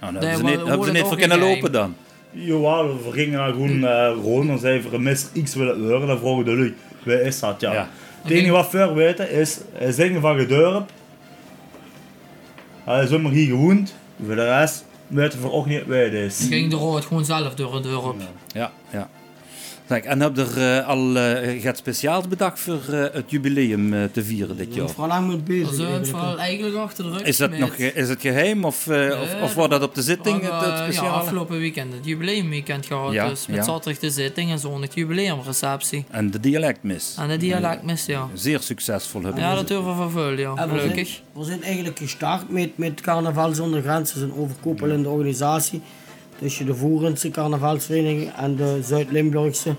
Nou, 0.00 0.12
dan 0.12 0.22
hebben 0.22 0.38
ze 0.48 0.54
niet, 0.54 0.62
we 0.62 0.68
hebben 0.68 0.86
ze 0.86 0.92
niet 0.92 1.02
voor 1.06 1.16
kunnen 1.16 1.40
in 1.40 1.48
lopen 1.48 1.72
dan. 1.72 1.94
Ja, 2.34 2.86
we 2.86 3.10
gingen 3.12 3.38
daar 3.38 3.52
gewoon 3.52 3.84
eh 3.84 4.12
rond 4.22 4.48
en 4.50 4.58
zeiden 4.58 4.82
voor 4.82 4.92
een 4.92 5.02
mis 5.02 5.26
X 5.44 5.54
willen 5.54 5.80
horen. 5.88 6.06
Dan 6.06 6.18
vroegen 6.18 6.44
de 6.44 6.56
lui, 6.56 6.74
wie 7.02 7.22
is 7.22 7.40
dat? 7.40 7.60
Ja. 7.60 7.72
Ja. 7.72 7.88
Het 8.22 8.32
enige 8.32 8.52
wat 8.52 8.70
we 8.70 8.92
weten 8.92 9.30
is, 9.30 9.58
hij 9.72 9.92
zingen 9.92 10.20
van 10.20 10.38
gedurp. 10.38 10.90
Hij 12.84 13.02
is 13.02 13.08
zomaar 13.08 13.32
hier 13.32 13.46
gewoond. 13.46 13.94
Voor 14.26 14.34
de 14.34 14.44
rest 14.44 14.84
weten 15.06 15.40
we 15.40 15.50
ook 15.50 15.66
niet 15.66 15.86
wie 15.86 15.98
het 15.98 16.12
is. 16.12 16.46
Ging 16.48 16.70
de 16.70 16.76
rood 16.76 17.04
gewoon 17.04 17.24
zelf 17.24 17.54
door 17.54 17.72
de 17.72 17.80
deur 17.80 18.08
op. 18.08 18.16
Ja, 18.20 18.26
ja. 18.60 18.72
Zeg, 19.88 20.02
en 20.02 20.20
heb 20.20 20.36
je 20.36 20.42
er 20.42 20.78
eh, 20.80 20.88
al 20.88 21.16
eh, 21.16 21.62
gaat 21.62 21.76
speciaals 21.76 22.28
bedacht 22.28 22.60
voor 22.60 22.80
eh, 22.90 23.04
het 23.12 23.30
jubileum 23.30 23.94
eh, 23.94 24.04
te 24.12 24.24
vieren 24.24 24.56
dit 24.56 24.66
Ik 24.68 24.74
jaar? 24.74 24.84
ben 24.84 24.94
vooral 24.94 25.08
lang 25.16 25.28
mee 25.28 25.36
bezig. 25.36 25.74
zijn 25.74 25.78
we 25.78 25.82
het 25.82 25.92
eigenlijk, 25.92 26.16
vooral 26.18 26.38
eigenlijk 26.38 26.76
achter 26.76 27.04
de 27.04 27.10
rug 27.10 27.22
Is 27.22 27.36
dat 27.36 27.50
met- 27.50 27.58
nog 27.58 27.74
is 27.74 28.08
het 28.08 28.20
geheim 28.20 28.64
of, 28.64 28.86
eh, 28.86 29.20
of, 29.22 29.32
Nee, 29.32 29.42
of 29.42 29.54
wordt 29.54 29.70
dat 29.70 29.82
op 29.82 29.94
de 29.94 30.02
zitting 30.02 30.38
We 30.40 30.44
het, 30.44 30.52
hebben, 30.52 30.70
het 30.70 30.78
eh, 30.80 30.86
Ja, 30.86 30.92
speciale? 30.92 31.16
afgelopen 31.20 31.58
weekend, 31.58 31.92
het 31.92 32.04
jubileumweekend 32.04 32.86
gehad. 32.86 33.12
Ja, 33.12 33.28
dus 33.28 33.46
met 33.46 33.56
ja. 33.56 33.62
zaterdag 33.62 34.00
de 34.00 34.10
zitting 34.10 34.50
en 34.50 34.58
zondag 34.58 34.94
jubileumreceptie. 34.94 36.04
En 36.10 36.30
de 36.30 36.40
dialectmis. 36.40 37.14
En 37.18 37.28
de 37.28 37.36
dialectmis, 37.36 38.06
ja. 38.06 38.28
Zeer 38.34 38.60
succesvol 38.60 39.22
hebben 39.22 39.40
Ja, 39.42 39.50
we 39.50 39.56
dat 39.56 39.68
durven 39.68 39.90
we 39.96 40.02
vervullen, 40.02 40.38
ja. 40.38 40.52
En 40.56 40.68
we 40.72 40.78
Gelukkig. 40.78 41.08
zijn, 41.08 41.20
we 41.32 41.44
zijn 41.44 41.62
eigenlijk 41.62 41.98
gestart 41.98 42.50
met, 42.50 42.78
met 42.78 43.00
Carnaval 43.00 43.54
zonder 43.54 43.82
grenzen. 43.82 44.22
Een 44.22 44.34
overkoepelende 44.34 45.08
organisatie 45.08 45.80
tussen 46.38 46.66
de 46.66 46.74
Voerense 46.74 47.30
carnavalsvereniging 47.30 48.32
en 48.36 48.56
de 48.56 48.80
Zuid-Limburgse 48.82 49.74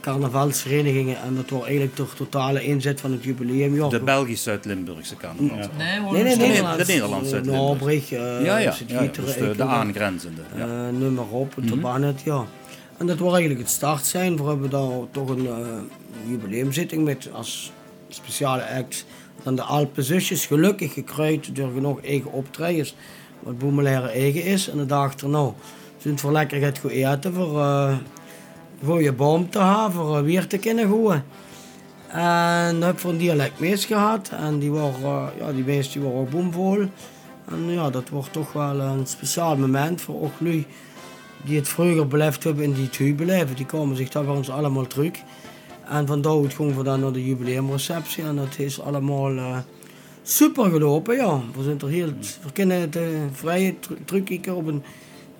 carnavalsverenigingen. 0.00 1.16
En 1.22 1.34
dat 1.34 1.50
was 1.50 1.62
eigenlijk 1.62 1.96
de 1.96 2.04
totale 2.16 2.64
inzet 2.64 3.00
van 3.00 3.12
het 3.12 3.24
jubileumjaar. 3.24 3.90
De 3.90 4.00
Belgisch 4.00 4.42
Zuid-Limburgse 4.42 5.16
carnaval. 5.16 5.56
Nee, 5.78 6.00
hoor, 6.00 6.12
Nee, 6.12 6.22
nee, 6.22 6.36
de 6.36 6.42
Nederlandse 6.86 6.96
Uh, 6.96 7.30
Zuid-Limburg. 7.30 7.56
Noorbrug, 7.56 8.10
uh, 8.12 8.44
Ja, 8.44 8.58
ja, 8.58 8.74
dus 9.12 9.56
de, 9.56 9.64
aangrenzende. 9.64 10.42
Ja. 10.56 10.88
eh, 10.88 10.98
noem 10.98 11.14
maar 11.14 11.28
op, 11.30 11.54
het 11.54 11.66
Tabanet, 11.68 12.20
ja. 12.24 12.44
En 12.98 13.06
dat 13.06 13.18
was 13.18 13.32
eigenlijk 13.32 13.60
het 13.60 13.70
start 13.70 14.06
zijn. 14.06 14.36
We 14.36 14.42
hebben 14.42 14.70
dan 14.70 15.08
toch 15.10 15.28
een 15.28 15.46
eh, 15.46 15.56
jubileumzitting 16.28 17.04
met 17.04 17.28
als 17.32 17.72
speciale 18.08 18.66
act 18.76 19.06
dan 19.42 19.54
de 19.56 19.62
Alpenzusjes. 19.62 20.46
Gelukkig 20.46 20.92
gekruid 20.92 21.56
door 21.56 21.70
genoeg 21.74 22.02
eigen 22.04 22.32
optredens, 22.32 22.94
wat 23.40 23.58
Boemelaire 23.58 24.08
eigen 24.08 24.44
is. 24.44 24.68
En 24.68 24.76
de 24.78 24.86
dag 24.86 25.14
erna 25.16 25.52
zijn 26.02 26.16
we 26.16 26.32
lekker 26.32 26.60
gaat 26.60 26.78
goed 26.78 26.90
eten 26.90 27.34
voor, 27.34 27.60
eh, 27.60 27.96
voor 28.82 29.02
je 29.02 29.12
boom 29.12 29.50
te 29.50 29.58
hebben, 29.58 29.92
voor 29.92 30.16
eh, 30.16 30.22
weer 30.22 30.46
te 30.46 30.58
kunnen 30.58 30.88
gooien. 30.88 31.24
En 32.08 32.82
heb 32.82 32.98
ik 32.98 33.04
een 33.04 33.16
dialectmees 33.16 33.84
gehad 33.84 34.28
en 34.28 34.58
die, 34.58 34.70
waren, 34.70 35.02
eh, 35.02 35.26
ja, 35.38 35.52
die 35.52 35.64
meest 35.64 35.92
die 35.92 36.02
waren 36.02 36.18
ook 36.18 36.30
boomvol. 36.30 36.80
En 37.48 37.70
ja, 37.70 37.90
dat 37.90 38.08
wordt 38.08 38.32
toch 38.32 38.52
wel 38.52 38.80
een 38.80 39.06
speciaal 39.06 39.56
moment 39.56 40.00
voor 40.00 40.22
ook 40.22 40.32
lui 40.38 40.66
die 41.44 41.56
het 41.56 41.68
vroeger 41.68 42.08
beleefd 42.08 42.44
hebben 42.44 42.64
en 42.64 42.88
die 42.90 43.14
beleven. 43.14 43.56
Die 43.56 43.66
komen 43.66 43.96
zich 43.96 44.08
daar 44.08 44.24
bij 44.24 44.34
ons 44.34 44.50
allemaal 44.50 44.86
terug. 44.86 45.12
En 45.88 46.06
vandaar 46.06 46.50
gingen 46.50 46.76
we 46.76 46.82
dan 46.82 47.00
naar 47.00 47.12
de 47.12 47.26
jubileumreceptie 47.26 48.24
en 48.24 48.36
dat 48.36 48.58
is 48.58 48.80
allemaal 48.80 49.62
super 50.22 50.70
gelopen, 50.70 51.16
ja. 51.16 51.40
We 51.56 51.62
zijn 51.62 51.80
er 51.80 51.88
heel, 51.88 52.12
we 52.42 52.52
kunnen 52.52 52.80
het 52.80 52.98
vrij 53.32 53.76
ter- 53.80 54.04
terugkijken 54.04 54.56
op 54.56 54.66
een 54.66 54.82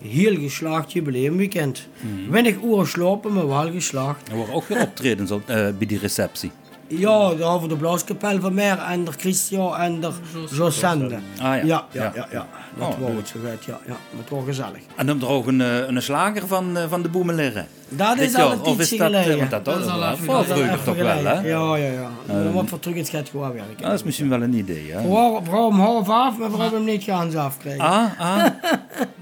heel 0.07 0.35
geslaagd 0.35 0.91
jubileumweekend. 0.91 1.87
Weinig 2.29 2.55
uren 2.63 2.87
slapen, 2.87 3.33
maar 3.33 3.47
wel 3.47 3.71
geslaagd. 3.71 4.29
Er 4.29 4.35
worden 4.35 4.55
ook 4.55 4.67
weer 4.67 4.81
optredens 4.81 5.31
op, 5.31 5.41
eh, 5.49 5.55
bij 5.77 5.87
die 5.87 5.99
receptie. 5.99 6.51
Ja, 6.87 7.33
daar 7.33 7.61
we 7.61 7.67
de 7.67 7.75
Blauskapel 7.75 8.39
van 8.39 8.53
Meer 8.53 8.77
en 8.77 9.03
de 9.03 9.11
Christian 9.11 9.75
en 9.75 9.99
de 10.01 10.09
Josende. 10.51 11.15
Ah 11.15 11.19
ja. 11.41 11.53
Ja, 11.63 11.85
ja, 11.91 12.11
ja. 12.15 12.27
ja, 12.31 12.47
Dat 12.77 12.87
Oh, 12.87 12.99
was 12.99 13.09
leuk. 13.33 13.51
het 13.51 13.65
ja, 13.65 13.79
ja. 13.87 13.95
Het 14.17 14.29
was 14.29 14.43
gezellig. 14.45 14.79
En 14.95 15.05
dan 15.05 15.21
er 15.21 15.27
ook 15.27 15.47
een, 15.47 15.61
eh, 15.61 15.77
een 15.87 16.01
slager 16.01 16.47
van, 16.47 16.77
eh, 16.77 16.83
van 16.89 17.01
de 17.01 17.09
Boemeleren. 17.09 17.67
Dat 17.89 18.17
is 18.17 18.35
al 18.35 18.51
een 18.51 18.61
Of 18.61 18.79
is 18.79 18.87
tijdje 18.89 18.97
dat, 18.97 19.07
geleden. 19.07 19.37
want 19.37 19.49
dat, 19.51 19.65
Dat 19.65 19.79
is 19.79 19.85
dat, 19.85 19.93
al 19.93 19.99
dat 19.99 20.13
even 20.13 20.25
voor 20.25 20.35
geleden. 20.43 20.79
vroeger 20.79 20.83
toch 20.83 20.95
wel, 20.95 21.25
hè? 21.25 21.47
Ja, 21.47 21.75
ja, 21.75 21.91
ja. 21.91 22.09
Maar 22.27 22.53
wat 22.53 22.69
voor 22.69 22.79
terug 22.79 22.97
het 22.97 23.09
gaat 23.09 23.29
gewoon 23.29 23.53
werken. 23.53 23.75
Ja, 23.77 23.85
dat 23.85 23.93
is 23.93 24.03
misschien 24.03 24.29
wel 24.29 24.41
een 24.41 24.53
idee, 24.53 24.91
hè? 24.91 25.01
We 25.01 25.07
waren 25.07 25.43
waren 25.45 25.65
om 25.65 25.79
half 25.79 26.09
af, 26.09 26.37
maar 26.37 26.51
we 26.51 26.57
hebben 26.57 26.79
hem 26.79 26.89
niet 26.89 27.03
gaan 27.03 27.35
afkrijgen. 27.37 27.83
Ah, 27.85 28.19
ah. 28.19 28.45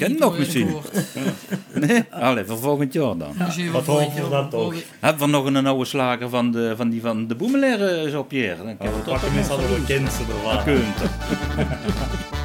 Dat 0.00 0.08
ken 0.08 0.16
je 0.18 0.24
nog 0.24 0.38
misschien. 0.38 0.68
Nee? 1.86 2.04
Allee, 2.10 2.44
voor 2.44 2.58
volgend 2.58 2.92
jaar 2.92 3.16
dan. 3.16 3.34
Misschien 3.38 3.72
Wat 3.72 3.86
hopen 3.86 4.02
volgend 4.02 4.14
we 4.14 4.20
jaar. 4.20 4.30
dat 4.30 4.50
toch? 4.50 4.74
Hebben 5.00 5.26
we 5.26 5.32
nog 5.32 5.44
een 5.44 5.66
oude 5.66 5.84
slager 5.84 6.28
van, 6.28 6.50
de, 6.52 6.72
van 6.76 6.88
die 6.88 7.00
van 7.00 7.26
de 7.26 7.34
Boemeleren, 7.34 8.10
Jean-Pierre? 8.10 8.64
Dan 8.64 8.76
kunnen 8.76 8.96
we 8.96 9.10
pakken 9.10 9.34
nog 9.34 9.60
de 9.60 9.66
doen. 9.76 9.84
kinderen 9.86 10.18
ervan. 10.28 10.64
Kunt. 10.64 10.96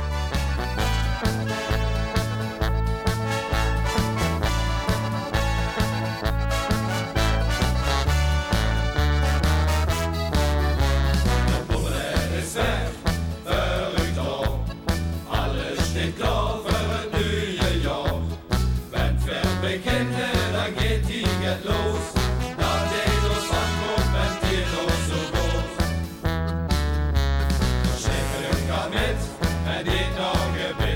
Auge 30.36 30.95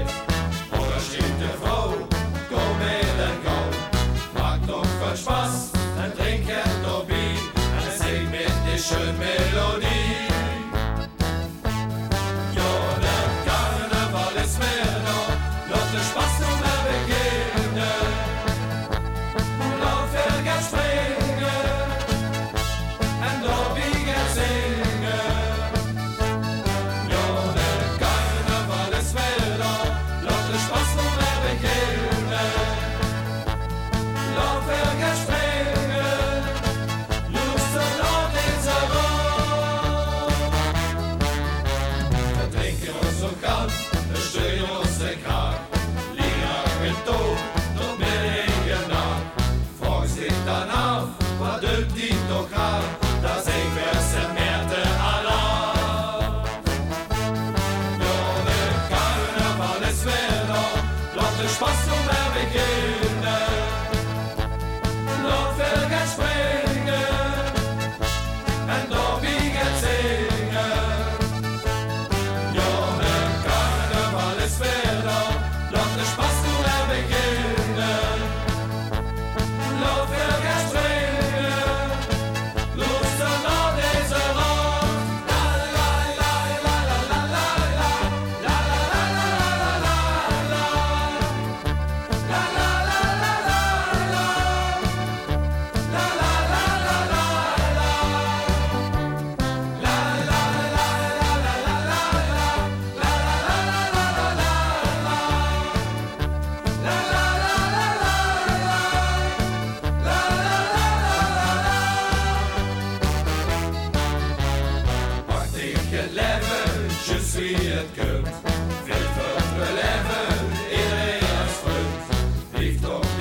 laat 61.39 61.48
de 61.48 61.53
spaß 61.53 61.84
zo 61.86 63.18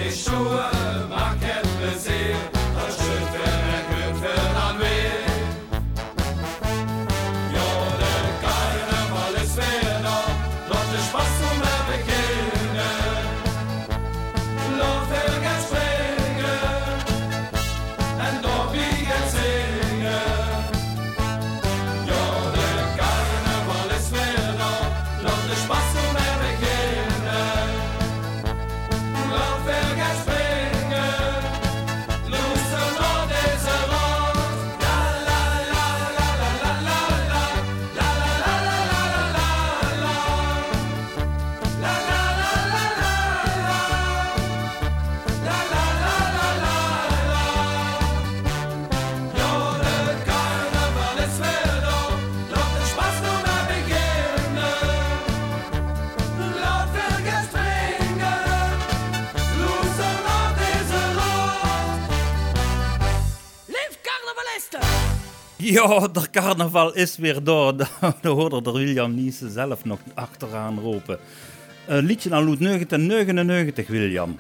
Lief 0.09 0.25
toch 0.25 0.77
Ja, 65.77 66.09
de 66.12 66.31
carnaval 66.31 66.93
is 66.95 67.17
weer 67.17 67.43
door. 67.45 67.77
Daar 67.77 67.88
hoorde 68.23 68.61
er 68.65 68.73
William 68.73 69.15
Niese 69.15 69.50
zelf 69.50 69.85
nog 69.85 69.99
achteraan 70.15 70.79
roepen. 70.81 71.19
Een 71.87 72.05
liedje 72.05 72.35
aan 72.35 72.45
Loet 72.45 72.61
1999, 72.61 73.87
William. 73.88 74.37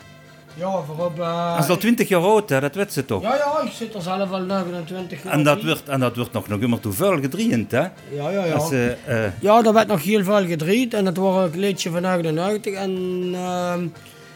Ja, 0.54 0.82
voorop... 0.86 1.20
eh, 1.20 1.54
Dat 1.54 1.64
is 1.64 1.70
al 1.70 1.76
20 1.76 2.08
jaar 2.08 2.20
oud, 2.22 2.48
hè? 2.48 2.60
dat 2.60 2.74
weet 2.74 2.92
ze 2.92 3.04
toch? 3.04 3.22
Ja, 3.22 3.34
ja, 3.36 3.60
ik 3.64 3.72
zit 3.72 3.94
er 3.94 4.02
zelf 4.02 4.30
al 4.30 4.40
29 4.40 5.22
jaar 5.22 5.32
En 5.32 5.42
dat, 5.44 5.62
wordt, 5.64 5.88
en 5.88 6.00
dat 6.00 6.16
wordt 6.16 6.32
nog, 6.32 6.48
nog 6.48 6.60
immer 6.60 6.80
toevallig 6.80 7.20
gedrieend, 7.20 7.70
hè? 7.70 7.80
Ja, 7.80 7.90
ja, 8.30 8.44
ja. 8.44 8.52
Als, 8.54 8.70
eh, 8.70 9.24
eh, 9.26 9.32
Ja, 9.40 9.64
er 9.64 9.72
werd 9.72 9.86
nog 9.86 10.02
heel 10.02 10.24
veel 10.24 10.46
gedreid 10.46 10.94
en 10.94 11.06
het 11.06 11.16
was 11.16 11.50
een 11.52 11.58
liedje 11.58 11.90
van 11.90 12.02
99. 12.02 12.74
En 12.74 13.30
ehm, 13.34 13.86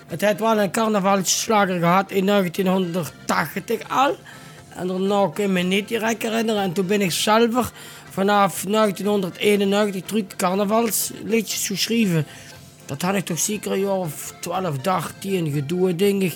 het 0.06 0.20
heeft 0.20 0.40
wel 0.40 0.60
een 0.60 0.70
carnavalsslager 0.70 1.78
gehad 1.78 2.10
in 2.10 2.26
1980 2.26 3.80
al. 3.88 4.16
En 4.76 4.86
daarna 4.86 5.30
kan 5.34 5.44
ik 5.44 5.50
me 5.50 5.60
niet 5.60 5.88
direct 5.88 6.22
herinneren. 6.22 6.62
En 6.62 6.72
toen 6.72 6.86
ben 6.86 7.00
ik 7.00 7.12
zelf 7.12 7.72
vanaf 8.10 8.64
1991 8.68 10.02
terug 10.02 10.24
carnavalsliedjes 10.36 11.66
geschreven. 11.66 12.26
Dat 12.86 13.02
had 13.02 13.14
ik 13.14 13.24
toch 13.24 13.38
zeker 13.38 13.72
een 13.72 13.80
jaar 13.80 13.98
of 13.98 14.34
12, 14.40 14.78
13 14.78 15.52
gedoe, 15.52 15.96
denk. 15.96 16.32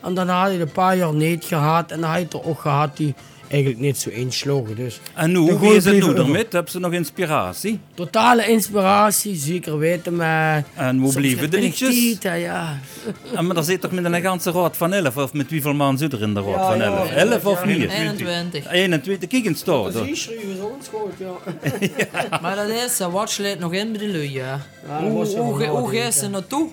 En 0.00 0.14
dan 0.14 0.28
had 0.28 0.50
ik 0.50 0.60
een 0.60 0.72
paar 0.72 0.96
jaar 0.96 1.14
niet 1.14 1.44
gehad. 1.44 1.90
En 1.90 2.00
dan 2.00 2.10
had 2.10 2.20
ik 2.20 2.32
er 2.32 2.44
ook 2.44 2.60
gehad 2.60 2.96
die 2.96 3.14
eigenlijk 3.50 3.80
niet 3.80 3.98
zo 3.98 4.10
insloegen. 4.10 4.76
Dus 4.76 5.00
en 5.14 5.32
De 5.32 5.38
hoe 5.38 5.74
is 5.74 5.84
het 5.84 5.94
nu 5.94 6.14
ermee? 6.14 6.46
Hebben 6.50 6.72
ze 6.72 6.78
nog 6.78 6.92
inspiratie? 6.92 7.80
totale 7.94 8.46
inspiratie, 8.46 9.34
zeker 9.36 9.78
weten. 9.78 10.16
Maar 10.16 10.64
En 10.74 10.98
hoe 10.98 11.12
blijven 11.12 11.50
de 11.50 11.58
liedjes? 11.60 11.94
tiet, 11.94 12.22
hè, 12.22 12.34
ja. 12.34 12.78
En, 13.36 13.46
maar 13.46 13.54
daar 13.54 13.64
zit 13.64 13.80
toch 13.80 13.90
met 13.92 14.04
een 14.04 14.22
ganse 14.22 14.50
raad 14.50 14.76
van 14.76 14.92
11? 14.92 15.16
Of 15.16 15.32
met 15.32 15.50
hoeveel 15.50 15.74
man 15.74 15.98
zit 15.98 16.12
er 16.12 16.22
in 16.22 16.34
de 16.34 16.40
raad 16.40 16.54
Ja, 16.54 16.66
van 16.66 16.76
ja, 16.78 16.84
11? 16.84 17.08
ja, 17.08 17.14
11 17.14 17.46
of 17.46 17.64
meer? 17.64 17.88
21. 17.90 18.70
21, 18.70 19.28
kijk 19.28 19.44
eens 19.44 19.64
daar. 19.64 19.92
Dat 19.92 20.06
is 20.06 20.30
ook 20.60 20.74
goed, 20.92 21.12
ja. 21.18 22.38
Maar 22.42 22.56
dat 22.56 22.68
is, 22.68 22.98
wat 22.98 23.30
sleet 23.30 23.58
nog 23.58 23.72
in 23.72 23.92
bij 23.92 24.00
de 24.00 24.08
lui, 24.12 24.32
ja. 24.32 24.60
Hoe 25.00 25.10
moest 25.10 25.32
je 25.32 25.38
hoe, 25.38 25.58
wel 25.58 25.58
ge- 25.58 25.66
hoe 25.66 25.80
nadenken. 25.80 25.98
ga 26.00 26.06
je 26.06 26.12
ze 26.12 26.28
naartoe? 26.28 26.68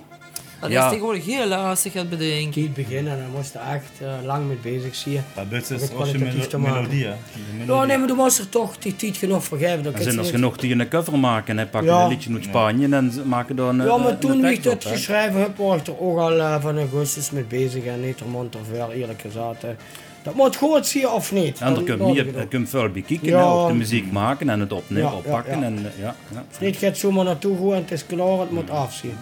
Dat 0.62 0.72
Ja. 0.72 0.84
is 0.84 0.90
tegenwoordig 0.90 1.26
heel 1.26 1.48
lastig 1.48 1.94
het 1.94 2.10
bedenken. 2.10 2.62
Niet 2.62 2.74
beginnen, 2.74 3.18
daar 3.18 3.28
moest 3.36 3.54
je 3.54 3.60
echt 3.60 3.92
eh, 4.02 4.26
lang 4.26 4.48
mee 4.48 4.58
bezig 4.62 4.96
zijn. 4.96 5.24
Dat 5.50 5.62
is 5.62 5.72
als 5.72 5.82
je 5.82 5.88
kwalitatief 5.88 6.48
te 6.48 6.58
melo- 6.58 6.70
maken. 6.74 6.82
melodie, 6.90 7.04
Ja, 7.06 7.16
melodie. 7.58 7.88
nee, 7.88 7.98
maar 7.98 8.08
dan 8.08 8.18
moest 8.18 8.40
er 8.40 8.50
toch 8.50 8.78
die 8.78 8.96
tijd 8.96 9.18
genoeg 9.18 9.44
voor 9.44 9.58
geven. 9.58 9.86
Er 9.86 9.92
kun 9.92 10.04
zijn 10.04 10.16
je 10.16 10.22
er 10.22 10.28
genoeg 10.28 10.58
die 10.58 10.76
een 10.80 10.88
cover 10.90 11.20
maken. 11.20 11.58
Hè. 11.58 11.66
Pakken 11.66 11.92
Ja. 11.92 12.04
een 12.04 12.10
liedje 12.10 12.34
uit 12.34 12.44
Spanje 12.44 12.88
en 12.96 13.12
maken 13.26 13.56
dan 13.56 13.80
een 13.80 13.88
Ja, 13.88 13.98
maar 13.98 14.18
toen 14.18 14.46
ik 14.46 14.64
dat 14.64 14.86
geschreven 14.86 15.40
heb, 15.40 15.58
was 15.58 15.80
ik 15.80 15.88
er 15.88 16.00
ook 16.00 16.18
al 16.18 16.40
eh, 16.40 16.62
van 16.62 16.78
augustus 16.78 17.32
mee 17.32 17.44
bezig. 17.44 17.84
En 17.86 18.02
niet 18.06 18.20
er 18.20 18.28
monterver, 18.28 18.92
eerlijk 18.92 19.22
gezegd. 19.22 19.62
hè. 19.62 19.76
Dat 20.24 20.36
moet 20.36 20.56
goed 20.56 20.88
zien 20.88 21.08
of 21.10 21.32
niet. 21.32 21.60
En 21.60 21.74
Dan 21.74 21.88
er 21.88 22.36
het 22.36 22.48
komt 22.50 22.70
veel 22.70 22.90
bekijken, 22.90 23.28
Ja. 23.28 23.68
de 23.68 23.74
muziek 23.74 24.12
maken 24.12 24.50
en 24.50 24.60
het 24.60 24.72
opnemen, 24.74 25.04
Ja, 25.04 25.10
ja, 25.12 25.18
oppakken. 25.18 25.60
ja. 25.60 25.66
En, 25.66 25.78
eh, 25.78 26.02
ja, 26.04 26.16
ja. 26.34 26.44
Niet 26.60 26.76
gaat 26.78 26.98
zomaar 26.98 27.26
naartoe 27.26 27.58
gaan 27.58 27.72
en 27.74 27.82
het 27.82 27.92
is 27.92 28.06
klaar, 28.06 28.40
het 28.40 28.52
moet 28.52 28.70
afzien. 28.70 29.18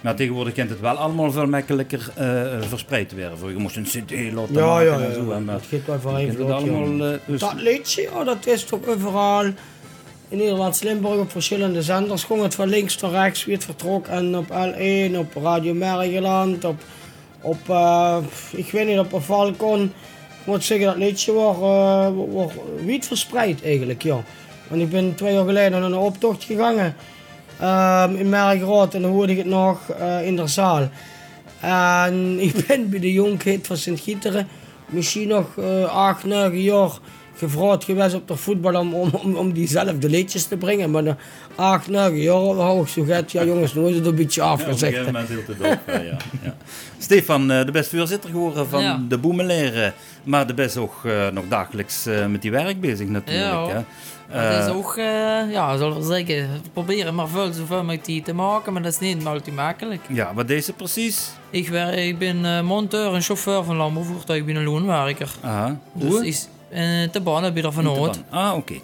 Maar 0.00 0.14
tegenwoordig 0.14 0.54
kent 0.54 0.70
het 0.70 0.80
wel 0.80 0.94
allemaal 0.96 1.32
veel 1.32 1.46
makkelijker 1.46 2.10
eh, 2.16 2.42
verspreid 2.60 3.14
werden. 3.14 3.48
Je 3.48 3.54
moest 3.58 3.76
een 3.76 3.82
cd 3.82 4.10
laten 4.32 4.54
Ja, 4.54 4.66
maken 4.66 4.86
ja, 4.86 5.00
en 5.00 5.14
zo. 5.14 5.30
hè, 5.30 5.40
Maar 5.40 5.54
Dat 5.54 5.64
gaat 5.70 5.86
wel 5.86 5.98
voor 6.00 6.18
het 6.18 6.40
allemaal... 6.40 7.12
eh, 7.12 7.18
dus, 7.26 7.40
Dat 7.40 7.54
liedje, 7.56 8.02
ja, 8.02 8.24
dat 8.24 8.46
is 8.46 8.64
toch 8.64 8.86
overal 8.86 9.44
in 10.28 10.38
Nederlands 10.38 10.82
Limburg 10.82 11.18
op 11.18 11.30
verschillende 11.30 11.82
zenders. 11.82 12.24
Ging 12.24 12.42
het 12.42 12.54
van 12.54 12.68
links 12.68 12.98
naar 13.00 13.10
rechts, 13.10 13.44
weer 13.44 13.60
vertrok. 13.60 14.06
En 14.06 14.36
op 14.36 14.46
L1, 14.48 15.16
op 15.18 15.42
Radio 15.42 15.74
Mergeland, 15.74 16.64
op, 16.64 16.76
op 17.40 17.68
eh, 17.68 18.16
ik 18.50 18.70
weet 18.70 18.86
niet, 18.86 18.98
op 18.98 19.12
een 19.12 19.22
Falcon. 19.22 19.82
Ik 20.40 20.46
moet 20.46 20.64
zeggen, 20.64 20.86
dat 20.86 20.96
liedje 20.96 21.32
was, 21.32 21.56
eh, 21.56 22.08
was 22.32 22.52
wijd 22.84 23.06
verspreid 23.06 23.62
eigenlijk, 23.64 24.02
ja. 24.02 24.22
Want 24.68 24.82
ik 24.82 24.90
ben 24.90 25.14
twee 25.14 25.32
jaar 25.34 25.44
geleden 25.44 25.70
naar 25.70 25.82
een 25.82 25.94
optocht 25.96 26.44
gegaan 26.44 26.94
ehm, 27.60 28.14
in 28.14 28.28
Mergerot 28.28 28.94
en 28.94 29.02
dan 29.02 29.10
hoorde 29.10 29.32
ik 29.32 29.38
het 29.38 29.46
nog 29.46 29.78
eh, 29.98 30.26
in 30.26 30.36
de 30.36 30.46
zaal. 30.46 30.88
En 31.60 32.36
ik 32.46 32.66
ben 32.66 32.90
bij 32.90 33.00
de 33.00 33.12
jongheid 33.12 33.66
van 33.66 33.76
Sint-Gieteren 33.76 34.48
misschien 34.86 35.28
nog 35.28 35.46
eh, 35.58 35.84
acht, 35.84 36.24
negen 36.24 36.62
jaar 36.62 36.90
gevraagd 37.36 37.84
geweest 37.84 38.14
op 38.14 38.28
de 38.28 38.36
voetbal 38.36 38.74
om, 38.80 38.94
om, 38.94 39.10
om, 39.22 39.34
om 39.36 39.52
diezelfde 39.52 40.08
liedjes 40.08 40.44
te 40.44 40.56
brengen. 40.56 40.90
Maar 40.90 41.02
na 41.02 41.16
acht, 41.54 41.88
negen 41.88 42.20
jaar 42.20 42.34
hou 42.56 42.80
ik 42.82 42.88
zo 42.88 43.02
get, 43.04 43.32
ja 43.32 43.44
jongens, 43.44 43.74
nu 43.74 43.86
is 43.88 43.94
het 43.94 44.06
een 44.06 44.14
beetje 44.14 44.40
ja, 44.40 44.52
op 44.52 44.58
een 44.58 44.64
afgezegd. 44.64 44.96
gegeven 44.96 45.12
moment 45.12 45.60
eh, 45.86 45.94
ja, 46.06 46.16
ja. 46.42 46.54
Stefan, 46.98 47.50
eh, 47.50 47.64
de 47.64 47.70
beste 47.72 47.96
voorzitter 47.96 48.30
geworden 48.30 48.68
van 48.68 48.82
Ja. 48.82 49.00
de 49.08 49.18
Boemeleren. 49.18 49.94
Maar 50.24 50.46
de 50.46 50.54
best 50.54 50.76
ook 50.76 51.00
eh, 51.04 51.28
nog 51.28 51.44
dagelijks 51.48 52.06
eh, 52.06 52.26
met 52.26 52.42
die 52.42 52.50
werk 52.50 52.80
bezig 52.80 53.08
natuurlijk. 53.08 53.70
Ja. 53.70 53.84
Dat 54.32 54.66
is 54.66 54.72
ook, 54.72 54.96
eh, 54.96 55.50
ja, 55.52 55.76
zal 55.76 55.96
ik 55.96 56.02
zeggen, 56.04 56.48
proberen 56.72 57.14
maar 57.14 57.28
veel 57.28 57.52
zoveel 57.52 57.76
mogelijk 57.80 58.04
die 58.04 58.22
te 58.22 58.32
maken, 58.34 58.72
maar 58.72 58.82
dat 58.82 58.92
is 58.92 58.98
niet 58.98 59.26
altijd 59.26 59.54
makkelijk. 59.54 60.00
Ja, 60.08 60.34
wat 60.34 60.48
deed 60.48 60.64
ze 60.64 60.72
precies? 60.72 61.30
Ik, 61.50 61.68
wer, 61.68 61.92
ik 61.92 62.18
ben 62.18 62.44
eh, 62.44 62.60
monteur 62.60 63.14
en 63.14 63.22
chauffeur 63.22 63.64
van 63.64 63.76
landbouwvoertuig, 63.76 64.38
ik 64.40 64.46
ben 64.46 64.56
een 64.56 64.64
loonwerker. 64.64 65.30
Aha. 65.40 65.76
Dus 65.92 66.10
Hoe? 66.10 66.26
is, 66.26 66.48
eh, 66.68 66.82
te 67.12 67.20
banen 67.20 67.42
heb 67.44 67.56
je 67.56 67.62
er 67.62 67.72
van 67.72 67.84
Niet 67.84 67.94
te 67.94 68.00
nood. 68.00 68.20
ban. 68.30 68.40
Ah, 68.40 68.56
oké. 68.56 68.74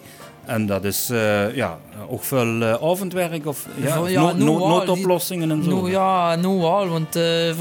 En 0.45 0.65
dat 0.65 0.83
is 0.83 1.07
ja, 1.07 1.47
ja, 1.53 1.77
ook 2.09 2.23
veel 2.23 2.61
eh, 2.61 2.73
avondwerk 2.73 3.45
of 3.45 3.67
ja, 3.75 4.07
ja, 4.07 4.21
no- 4.21 4.33
no- 4.33 4.67
noodoplossingen 4.67 5.51
en 5.51 5.63
zo. 5.63 5.89
Ja, 5.89 6.35
nu 6.35 6.47
al, 6.47 6.87
want 6.87 7.15
eh 7.15 7.53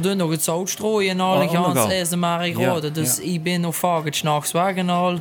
doen 0.00 0.16
nog 0.16 0.30
het 0.30 0.42
zout 0.42 0.68
strooien 0.70 1.10
en 1.10 1.20
al, 1.20 1.34
Oh, 1.36 1.42
en 1.42 1.48
gans 1.48 1.92
is 1.92 2.08
de 2.08 2.16
maar 2.16 2.46
Ja. 2.48 2.80
Dus 2.80 3.18
ik 3.20 3.42
ben 3.42 3.60
nog 3.60 3.76
vaak 3.76 4.04
het 4.04 4.16
s'nachts 4.16 4.52
weg 4.52 4.74
en 4.74 4.88
al. 4.88 5.18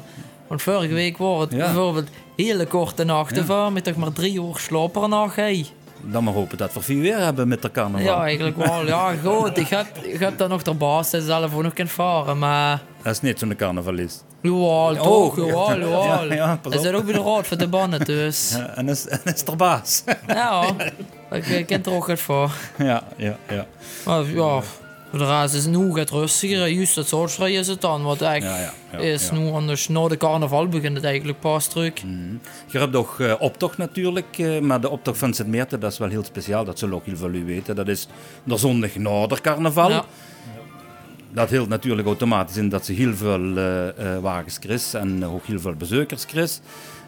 Want 0.50 0.62
vorige 0.62 0.94
week 0.94 1.18
was 1.18 1.42
het 1.42 1.52
Ja. 1.52 1.58
bijvoorbeeld 1.58 2.08
hele 2.36 2.66
korte 2.66 3.04
nachten 3.04 3.46
voor, 3.46 3.72
met 3.72 3.84
toch 3.84 3.96
maar 3.96 4.14
drie 4.14 4.34
uur 4.42 4.58
slaap 4.58 4.94
per 4.94 5.10
nacht. 5.10 5.36
Hey. 5.36 5.66
Dan 6.02 6.24
maar 6.24 6.34
hopen 6.34 6.58
dat 6.58 6.74
we 6.74 6.82
veel 6.82 7.00
weer 7.00 7.18
hebben 7.18 7.48
met 7.48 7.62
de 7.62 7.72
carnaval. 7.72 8.06
Ja, 8.06 8.24
eigenlijk 8.24 8.58
wel. 8.58 8.86
Ja, 8.86 9.14
goed. 9.26 9.58
Ik 9.58 9.68
heb, 9.68 9.86
ik 10.02 10.20
heb 10.20 10.38
dan 10.38 10.50
nog 10.50 10.64
de 10.64 10.74
baas 10.74 11.10
zelf 11.10 11.56
ook 11.56 11.64
nog 11.64 11.74
kan 11.74 11.88
varen, 11.88 12.38
maar... 12.40 12.82
Dat 13.04 13.14
is 13.14 13.22
niet 13.22 13.40
zo'n 13.40 13.56
carnavalist. 13.56 14.26
Jawel, 14.42 14.96
toch, 14.96 15.36
jawel, 15.36 15.80
jawel. 15.80 16.04
Ja, 16.04 16.34
ja, 16.34 16.60
Hij 16.70 16.78
zit 16.80 16.94
ook 16.94 17.06
bij 17.06 17.14
de 17.14 17.22
raad 17.22 17.48
voor 17.48 17.58
de 17.58 17.68
bannen, 17.68 18.00
dus... 18.06 18.52
Ja, 18.58 18.68
en 18.76 18.90
is, 18.90 19.08
en 19.08 19.20
is 19.24 19.42
er 19.44 19.56
baas. 19.56 20.04
Ja, 20.28 20.64
ik 21.32 21.66
ken 21.68 21.84
er 21.86 21.94
ook 21.94 22.08
het 22.08 22.20
voor. 22.20 22.52
ja, 22.78 23.04
ja, 23.16 23.36
ja. 23.50 23.66
Maar 24.06 24.26
ja, 24.26 24.62
voor 25.10 25.20
de 25.20 25.26
rest 25.26 25.54
is 25.54 25.66
nu 25.66 25.94
rustiger. 25.94 26.68
Juist 26.68 26.96
het 26.96 27.08
zoutvrij 27.08 27.54
is 27.54 27.68
het 27.68 27.82
dan, 27.82 28.04
wat 28.04 28.22
echt 28.22 28.44
Ja, 28.44 28.58
ja, 28.58 28.74
ja, 28.92 28.98
is 28.98 29.32
nu 29.32 29.50
anders. 29.52 29.88
Na 29.88 30.08
de 30.08 30.18
carnaval 30.18 30.68
begint 30.68 30.96
het 30.96 31.06
eigenlijk 31.06 31.40
pas 31.40 31.68
terug. 31.68 31.94
Je 32.68 32.80
hebt 32.80 32.96
ook 32.96 33.20
eh, 33.20 33.34
optocht 33.40 33.78
natuurlijk, 33.78 34.38
eh, 34.38 34.60
maar 34.60 34.82
de 34.82 34.90
optocht 34.90 35.18
van 35.18 35.34
Sint 35.34 35.56
Maarten 35.56 35.80
dat 35.80 35.92
is 35.92 35.98
wel 35.98 36.10
heel 36.10 36.24
speciaal. 36.24 36.66
Dat 36.66 36.80
zullen 36.80 36.96
ook 36.96 37.06
heel 37.06 37.18
veel 37.18 37.34
u 37.34 37.46
weten. 37.46 37.76
Dat 37.76 37.88
is 37.88 38.08
de 38.44 38.58
zondag 38.58 38.96
na 38.96 39.28
de 39.28 39.42
carnaval. 39.42 39.90
Ja. 39.90 40.06
Dat 41.32 41.50
hield 41.50 41.70
natuurlijk 41.70 42.08
automatisch 42.08 42.58
in 42.58 42.70
dat 42.70 42.86
ze 42.86 42.94
heel 42.94 43.16
veel 43.16 43.58
eh, 43.58 43.88
eh, 43.88 44.22
wagens 44.22 44.60
kris 44.60 44.94
en 44.94 45.26
ook 45.26 45.46
heel 45.46 45.60
veel 45.60 45.74
bezoekers 45.74 46.26
kris. 46.26 46.60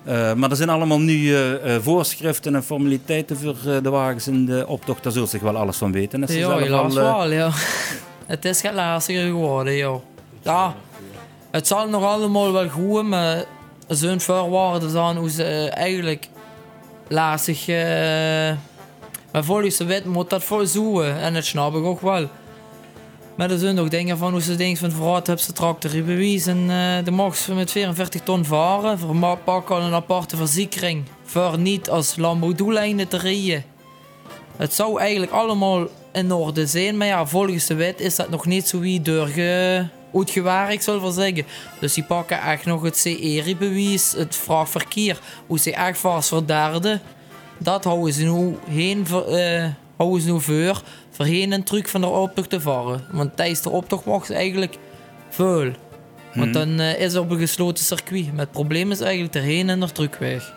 Eh, 0.03 0.33
maar 0.33 0.49
er 0.49 0.55
zijn 0.55 0.69
allemaal 0.69 0.99
nu 0.99 1.35
eh, 1.35 1.75
eh, 1.75 1.81
voorschriften 1.81 2.55
en 2.55 2.63
formaliteiten 2.63 3.37
voor 3.37 3.55
de 3.83 3.89
wagens 3.89 4.27
in 4.27 4.45
de 4.45 4.67
optocht. 4.67 5.03
Daar 5.03 5.11
zult 5.11 5.29
zich 5.29 5.41
wel 5.41 5.57
alles 5.57 5.77
van 5.77 5.91
weten. 5.91 6.23
Ja, 6.27 6.57
helaas 6.57 6.97
al, 6.97 7.03
wel, 7.03 7.31
ja. 7.31 7.49
Het 8.25 8.45
is 8.45 8.63
lastiger 8.73 9.25
geworden, 9.25 9.73
ja. 9.73 9.99
Ja, 10.41 10.75
het 11.51 11.67
zal 11.67 11.89
nog 11.89 12.03
allemaal 12.03 12.51
wel 12.51 12.69
goed, 12.69 13.03
maar 13.03 13.43
zo'n 13.87 14.19
voorwaarden 14.19 14.89
zijn 14.89 15.17
hoe 15.17 15.29
ze 15.29 15.69
eigenlijk 15.69 16.27
lastig... 17.07 17.67
maar 19.31 19.43
volgens 19.43 19.77
de 19.77 19.85
wet 19.85 20.05
moet 20.05 20.29
dat 20.29 20.43
vol 20.43 20.65
zoeken, 20.65 21.19
en 21.19 21.33
dat 21.33 21.45
snap 21.45 21.75
ik 21.75 21.83
ook 21.83 22.01
wel. 22.01 22.29
Maar 23.35 23.51
er 23.51 23.57
zijn 23.57 23.79
ook 23.79 23.91
dingen 23.91 24.17
van 24.17 24.31
hoe 24.31 24.41
ze 24.41 24.55
denken 24.55 24.77
van 24.77 24.91
vooruit 24.91 25.27
hebben 25.27 25.45
ze 25.45 26.49
en 26.51 26.69
eh 26.69 27.05
de 27.05 27.11
mag 27.11 27.35
ze 27.37 27.53
met 27.53 27.71
44 27.71 28.21
ton 28.21 28.45
varen. 28.45 28.99
Voor 28.99 29.15
ma- 29.15 29.35
pak 29.35 29.69
al 29.69 29.81
een 29.81 29.93
aparte 29.93 30.35
verzekering. 30.35 31.03
Voor 31.23 31.59
niet 31.59 31.89
als 31.89 32.15
landbouwdoeleinden 32.15 33.07
te 33.07 33.17
rijden. 33.17 33.63
Het 34.57 34.73
zou 34.73 34.99
eigenlijk 34.99 35.31
allemaal 35.31 35.87
in 36.13 36.31
orde 36.31 36.67
zijn, 36.67 36.97
maar 36.97 37.07
ja, 37.07 37.25
volgens 37.25 37.65
de 37.65 37.73
wet 37.73 37.99
is 37.99 38.15
dat 38.15 38.29
nog 38.29 38.45
niet 38.45 38.67
zo 38.67 38.79
wie 38.79 39.01
doorge... 39.01 39.87
uitgewerkt, 40.13 40.83
zal 40.83 40.95
ik 40.95 41.01
wel 41.01 41.11
zeggen. 41.11 41.45
Dus 41.79 41.93
die 41.93 42.03
pakken 42.03 42.41
echt 42.41 42.65
nog 42.65 42.81
het 42.81 42.97
CE-bewijs, 42.97 44.13
het 44.17 44.35
vrachtverkeer, 44.35 45.19
hoe 45.47 45.59
ze 45.59 45.73
echt 45.73 45.97
vast 45.97 46.29
voor 46.29 46.45
derde. 46.45 46.99
Dat 47.57 47.83
houden 47.83 48.13
ze 48.13 48.23
nu 48.23 48.55
heen, 48.69 49.05
eh, 49.27 49.65
houden 49.97 50.21
ze 50.21 50.31
nu 50.31 50.39
voor, 50.41 50.81
voor 51.11 51.25
heen 51.25 51.51
een 51.51 51.63
truc 51.63 51.87
van 51.87 52.01
de 52.01 52.07
optocht 52.07 52.49
te 52.49 52.61
varen. 52.61 53.01
Want 53.11 53.35
tijdens 53.35 53.61
de 53.61 53.69
optocht 53.69 54.05
mag 54.05 54.25
ze 54.25 54.33
eigenlijk 54.33 54.77
veel. 55.29 55.71
Want 56.33 56.53
dan 56.53 56.79
eh, 56.79 56.99
is 56.99 57.13
het 57.13 57.21
op 57.21 57.29
een 57.31 57.37
gesloten 57.39 57.83
circuit. 57.83 58.31
Maar 58.31 58.39
het 58.39 58.51
probleem 58.51 58.91
is 58.91 58.99
eigenlijk 58.99 59.35
erheen 59.35 59.69
en 59.69 59.81
er 59.81 59.91
terugbeweg. 59.91 60.53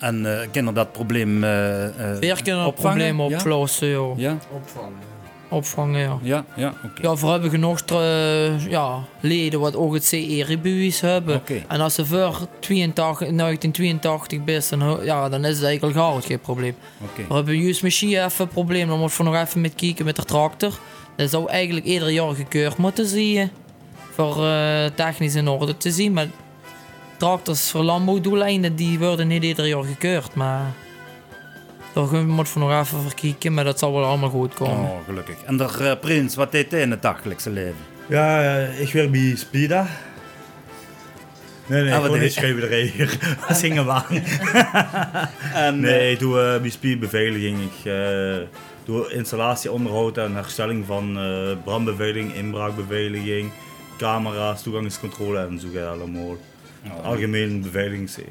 En 0.00 0.26
eh 0.40 0.48
kunnen 0.52 0.74
dat 0.74 0.92
probleem 0.92 1.44
eh 1.44 1.84
eh, 1.86 2.18
Weer 2.18 2.42
kunnen 2.42 2.62
het 2.62 2.68
opvangen? 2.70 2.98
probleem 2.98 3.30
Ja? 3.30 3.36
oplossen, 3.38 3.88
ja. 3.88 4.12
Ja, 4.16 4.38
Opvangen. 4.52 5.11
Opvangen, 5.52 6.00
ja. 6.00 6.18
ja, 6.22 6.44
ja, 6.56 6.74
oké. 6.84 7.02
Ja, 7.02 7.14
voor 7.14 7.30
hebben 7.30 7.50
genoeg 7.50 7.80
eh, 7.80 8.66
ja, 8.68 9.04
leden 9.20 9.60
wat 9.60 9.76
ook 9.76 9.94
het 9.94 10.04
CE-bewijs 10.04 11.00
hebben. 11.00 11.36
Oké. 11.36 11.62
En 11.68 11.80
als 11.80 11.94
ze 11.94 12.06
voor 12.06 12.46
82, 12.60 13.18
1982 13.18 14.44
best, 14.44 14.70
dan, 14.70 14.98
ja, 15.04 15.28
dan 15.28 15.44
is 15.44 15.56
het 15.56 15.64
eigenlijk 15.66 15.98
al 15.98 16.20
geen 16.20 16.40
probleem. 16.40 16.74
oké. 17.02 17.28
We 17.28 17.34
hebben 17.34 17.62
juist 17.62 17.82
misschien 17.82 18.08
even 18.08 18.44
een 18.44 18.48
probleem, 18.48 18.88
dan 18.88 18.98
moet 18.98 19.16
we 19.16 19.22
nog 19.22 19.34
even 19.34 19.60
met 19.60 19.74
kijken 19.74 20.04
met 20.04 20.16
de 20.16 20.24
tractor. 20.24 20.78
Dat 21.16 21.30
zou 21.30 21.48
eigenlijk 21.48 21.86
ieder 21.86 22.10
jaar 22.10 22.34
gekeurd 22.34 22.76
moeten 22.76 23.06
zien. 23.06 23.50
Voor 24.10 24.46
eh, 24.46 24.84
technisch 24.94 25.34
in 25.34 25.48
orde 25.48 25.76
te 25.76 25.90
zien. 25.90 26.12
Maar 26.12 26.26
tractors 27.16 27.70
voor 27.70 27.82
landbouwdoeleinden 27.82 28.76
die 28.76 28.98
worden 28.98 29.26
niet 29.28 29.44
ieder 29.44 29.66
jaar 29.66 29.84
gekeurd. 29.84 30.34
Maar 30.34 30.72
daar 31.92 32.26
moeten 32.26 32.54
we 32.54 32.60
nog 32.60 32.70
even 32.70 33.02
voor 33.02 33.14
kijken, 33.14 33.54
maar 33.54 33.64
dat 33.64 33.78
zal 33.78 33.92
wel 33.92 34.04
allemaal 34.04 34.30
goed 34.30 34.54
komen. 34.54 34.90
Oh, 34.90 35.04
gelukkig. 35.04 35.36
En 35.44 35.56
de 35.56 35.64
eh, 35.64 35.92
prins, 36.00 36.34
wat 36.34 36.52
deed 36.52 36.70
hij 36.70 36.80
in 36.80 36.90
het 36.90 37.02
dagelijkse 37.02 37.50
leven? 37.50 37.76
Ja, 38.08 38.56
ik 38.66 38.92
werk 38.92 39.10
bij 39.10 39.34
Spida. 39.36 39.86
Nee, 41.66 41.82
nee, 41.82 41.94
Ah, 41.94 42.04
gewoon 42.04 42.20
niet 42.20 42.32
schrijverij 42.32 42.82
hier. 42.82 43.18
Dat 43.48 43.50
is 43.50 43.62
een 43.62 43.84
Nee, 45.80 46.12
ik 46.12 46.18
doe 46.18 46.40
eh, 46.40 46.60
bij 46.60 46.70
Speed 46.70 47.00
beveiliging. 47.00 47.58
Ik 47.62 47.84
eh, 47.84 48.36
doe 48.84 49.12
installatie, 49.12 49.72
onderhoud 49.72 50.18
en 50.18 50.34
herstelling 50.34 50.86
van 50.86 51.18
eh, 51.18 51.56
brandbeveiliging, 51.64 52.34
inbraakbeveiliging, 52.34 53.50
camera's, 53.96 54.62
toegangscontrole 54.62 55.38
en 55.38 55.60
zo 55.60 55.86
allemaal. 55.86 56.36
Algemeen 57.02 57.62
beveiligings 57.62 58.14
dus, 58.14 58.24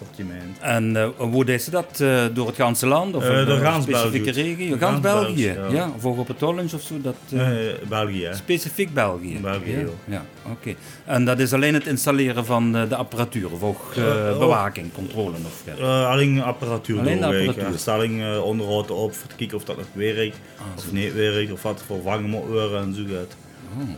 assortiment. 0.00 0.58
En 0.60 0.96
eh, 0.96 1.08
hoe 1.16 1.44
deed 1.44 1.62
ze 1.62 1.70
dat? 1.70 2.00
Eh, 2.00 2.24
door 2.32 2.46
het 2.46 2.56
ganse 2.56 2.86
land? 2.86 3.14
Of 3.14 3.24
Eh, 3.24 3.38
een, 3.38 3.46
door 3.46 3.58
eh, 3.58 3.70
gans 3.72 3.84
specifieke 3.84 4.32
België. 4.32 4.54
regio? 4.54 4.76
Gans 4.76 5.00
België, 5.00 5.44
ja. 5.52 5.66
ja. 5.70 5.90
Of 5.96 6.04
ook 6.04 6.18
op 6.18 6.28
het 6.28 6.40
Hollands 6.40 6.74
of 6.74 6.82
zo? 6.82 7.00
Dat, 7.00 7.14
eh, 7.32 7.68
Eh, 7.70 7.74
België, 7.88 8.24
hè. 8.24 8.34
Specifiek 8.34 8.94
België? 8.94 9.38
België, 9.42 9.86
ja. 10.04 10.24
oké. 10.50 10.74
En 11.04 11.24
dat 11.24 11.38
is 11.38 11.52
alleen 11.52 11.74
het 11.74 11.86
installeren 11.86 12.44
van 12.44 12.76
eh, 12.76 12.88
de 12.88 12.96
apparatuur 12.96 13.52
of 13.52 13.62
ook 13.62 13.92
eh, 13.96 14.28
Eh, 14.30 14.38
bewaking, 14.38 14.92
controle 14.92 15.36
of. 15.46 15.62
Eh, 15.78 16.08
alleen 16.10 16.42
apparatuur 16.42 16.98
Alleen 16.98 17.18
de 17.18 17.24
apparatuur. 17.26 17.64
Herstelling, 17.64 18.22
eh, 18.22 18.44
onderhoud 18.44 18.90
op, 18.90 19.14
voor 19.14 19.28
te 19.28 19.34
kijken 19.36 19.56
of 19.56 19.64
dat 19.64 19.76
nog 19.76 19.86
werkt, 19.92 20.36
Ah, 20.58 20.64
of 20.76 20.92
niet 20.92 21.14
werkt, 21.14 21.52
of 21.52 21.62
wat 21.62 21.82
vervangen 21.86 22.30
moet 22.30 22.46
worden 22.46 22.80
en 22.80 22.94
zo 22.94 23.02
gaat. 23.14 23.36
Oh. 23.78 23.88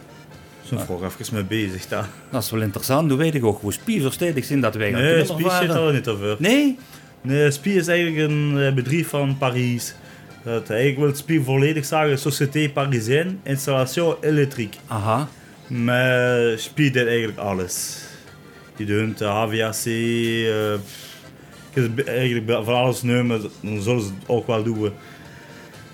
Zo'n 0.69 0.99
vraag 0.99 1.21
even 1.21 1.35
mee 1.35 1.45
bezig 1.45 1.87
daar. 1.87 2.09
Dat 2.31 2.43
is 2.43 2.51
wel 2.51 2.61
interessant. 2.63 3.11
Hoe 3.11 3.19
weet 3.19 3.35
ik 3.35 3.45
ook 3.45 3.61
hoe 3.61 3.73
spierverstedig 3.73 4.45
zijn 4.45 4.61
dat 4.61 4.75
wij 4.75 4.91
gaan 4.91 5.01
Nee, 5.01 5.25
Spie 5.25 5.51
zit 5.51 5.71
er 5.71 5.93
niet 5.93 6.09
over. 6.09 6.37
Nee? 6.39 6.79
Nee, 7.21 7.51
Spie 7.51 7.75
is 7.75 7.87
eigenlijk 7.87 8.31
een 8.31 8.59
eh, 8.59 8.75
bedrijf 8.75 9.09
van 9.09 9.39
Parijs. 9.39 9.95
Dat 10.45 10.71
eigenlijk 10.71 11.01
wil 11.01 11.15
Spie 11.17 11.41
volledig 11.43 11.85
zeggen, 11.85 12.19
Société 12.19 12.71
Parisienne, 12.71 13.35
installation 13.43 14.15
électrique. 14.21 14.79
Aha. 14.87 15.29
Maar 15.67 16.59
Spie 16.59 16.91
deed 16.91 17.07
eigenlijk 17.07 17.39
alles. 17.39 18.03
Die 18.77 18.87
doet 18.87 19.19
de 19.19 19.25
HVAC, 19.25 19.85
eh, 19.85 19.85
je 19.85 20.79
kunt 21.73 22.05
eigenlijk 22.05 22.65
van 22.65 22.75
alles 22.75 23.03
nemen, 23.03 23.41
dan 23.61 23.83
zullen 23.83 24.03
ze 24.03 24.09
het 24.19 24.29
ook 24.29 24.47
wel 24.47 24.63
doen. 24.63 24.93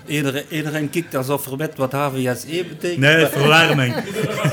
Iedereen, 0.07 0.43
iedereen 0.49 0.89
kijkt 0.89 1.15
alsof 1.15 1.45
er 1.45 1.57
weet 1.57 1.75
wat 1.75 1.91
HVSE 1.91 2.65
betekent. 2.69 2.99
Nee, 2.99 3.25
verwarming. 3.25 3.93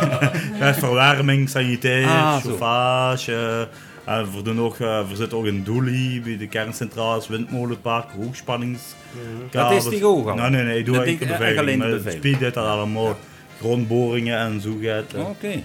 ja, 0.60 0.74
verwarming, 0.74 1.48
sanitair, 1.48 2.06
Ah, 2.06 2.36
chauffage. 2.40 3.68
En 4.04 4.28
we, 4.36 4.42
doen 4.42 4.60
ook, 4.60 4.78
eh, 4.78 5.08
we 5.08 5.16
zitten 5.16 5.38
ook 5.38 5.44
in 5.46 5.62
Doelie, 5.62 6.20
bij 6.20 6.36
de 6.36 6.46
kerncentrales, 6.48 7.28
windmolenpark, 7.28 8.06
hoogspanningskabels. 8.16 9.50
Dat 9.50 9.72
is 9.72 9.84
die 9.98 10.06
ook 10.06 10.28
al? 10.28 10.34
Nee, 10.34 10.50
nee, 10.50 10.62
nee, 10.62 10.78
ik 10.78 10.84
doe 10.84 10.94
Dat 10.94 11.04
denk- 11.04 11.18
beveiliging. 11.18 11.58
alleen 11.58 11.78
de 11.78 11.84
beveiliging. 11.84 12.24
Speed 12.24 12.38
dit 12.38 12.54
dat 12.54 12.64
allemaal. 12.66 13.18
Grondboringen 13.60 14.38
en 14.38 14.60
zo 14.60 14.76
gaat. 14.82 15.12
eh. 15.14 15.20
Oké. 15.28 15.62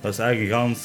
Dat 0.00 0.12
is 0.12 0.18
eigenlijk 0.18 0.52
een 0.52 0.58
gans 0.58 0.78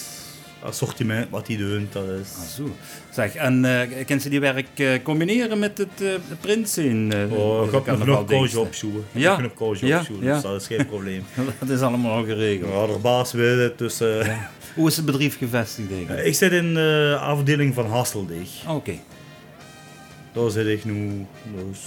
assortiment 0.62 1.30
wat 1.30 1.45
die 1.45 1.58
doen. 1.58 1.88
Dat 1.91 2.04
is. 2.08 2.34
Ah, 2.38 2.43
zo. 2.48 2.76
Zeg, 3.10 3.36
en 3.36 3.65
eh 3.65 4.06
kunnen 4.06 4.22
ze 4.22 4.30
die 4.30 4.39
werk 4.39 4.67
eh, 4.76 4.89
combineren 5.04 5.60
met 5.60 5.78
het 5.78 6.02
eh 6.02 6.10
prins 6.41 6.78
in 6.78 7.13
Oh, 7.32 7.74
ik 7.74 7.86
heb 7.86 8.06
nog 8.06 8.26
koosje 8.26 8.60
opzoeken. 8.60 9.00
Ik 9.12 9.22
Ja, 9.22 9.28
heb 9.28 9.36
genoeg 9.36 9.54
koosje 9.54 9.86
ja, 9.86 10.00
opzoeken, 10.00 10.26
ja. 10.26 10.34
dus 10.34 10.41
dat 10.43 10.62
is 10.62 10.67
geen 10.67 10.86
probleem. 10.93 11.24
Dat 11.60 11.69
is 11.69 11.82
allemaal 11.82 12.12
al 12.17 12.24
geregeld. 12.26 12.72
Ja, 12.72 12.93
de 12.93 13.00
baas 13.02 13.32
wil 13.32 13.58
het, 13.58 13.78
dus... 13.78 14.00
Hoe 14.76 14.88
is 14.88 14.95
het 14.95 15.06
bedrijf 15.06 15.38
gevestigd 15.38 15.91
eigenlijk? 15.91 16.26
ik 16.28 16.34
zit 16.36 16.52
in 16.52 16.74
de 16.74 17.17
afdeling 17.22 17.74
van 17.74 17.86
Hasseldig. 17.86 18.50
Oké. 18.67 18.93
Daar 20.32 20.50
zit 20.50 20.67
ik 20.67 20.86
nu. 20.86 21.26
Dus 21.56 21.80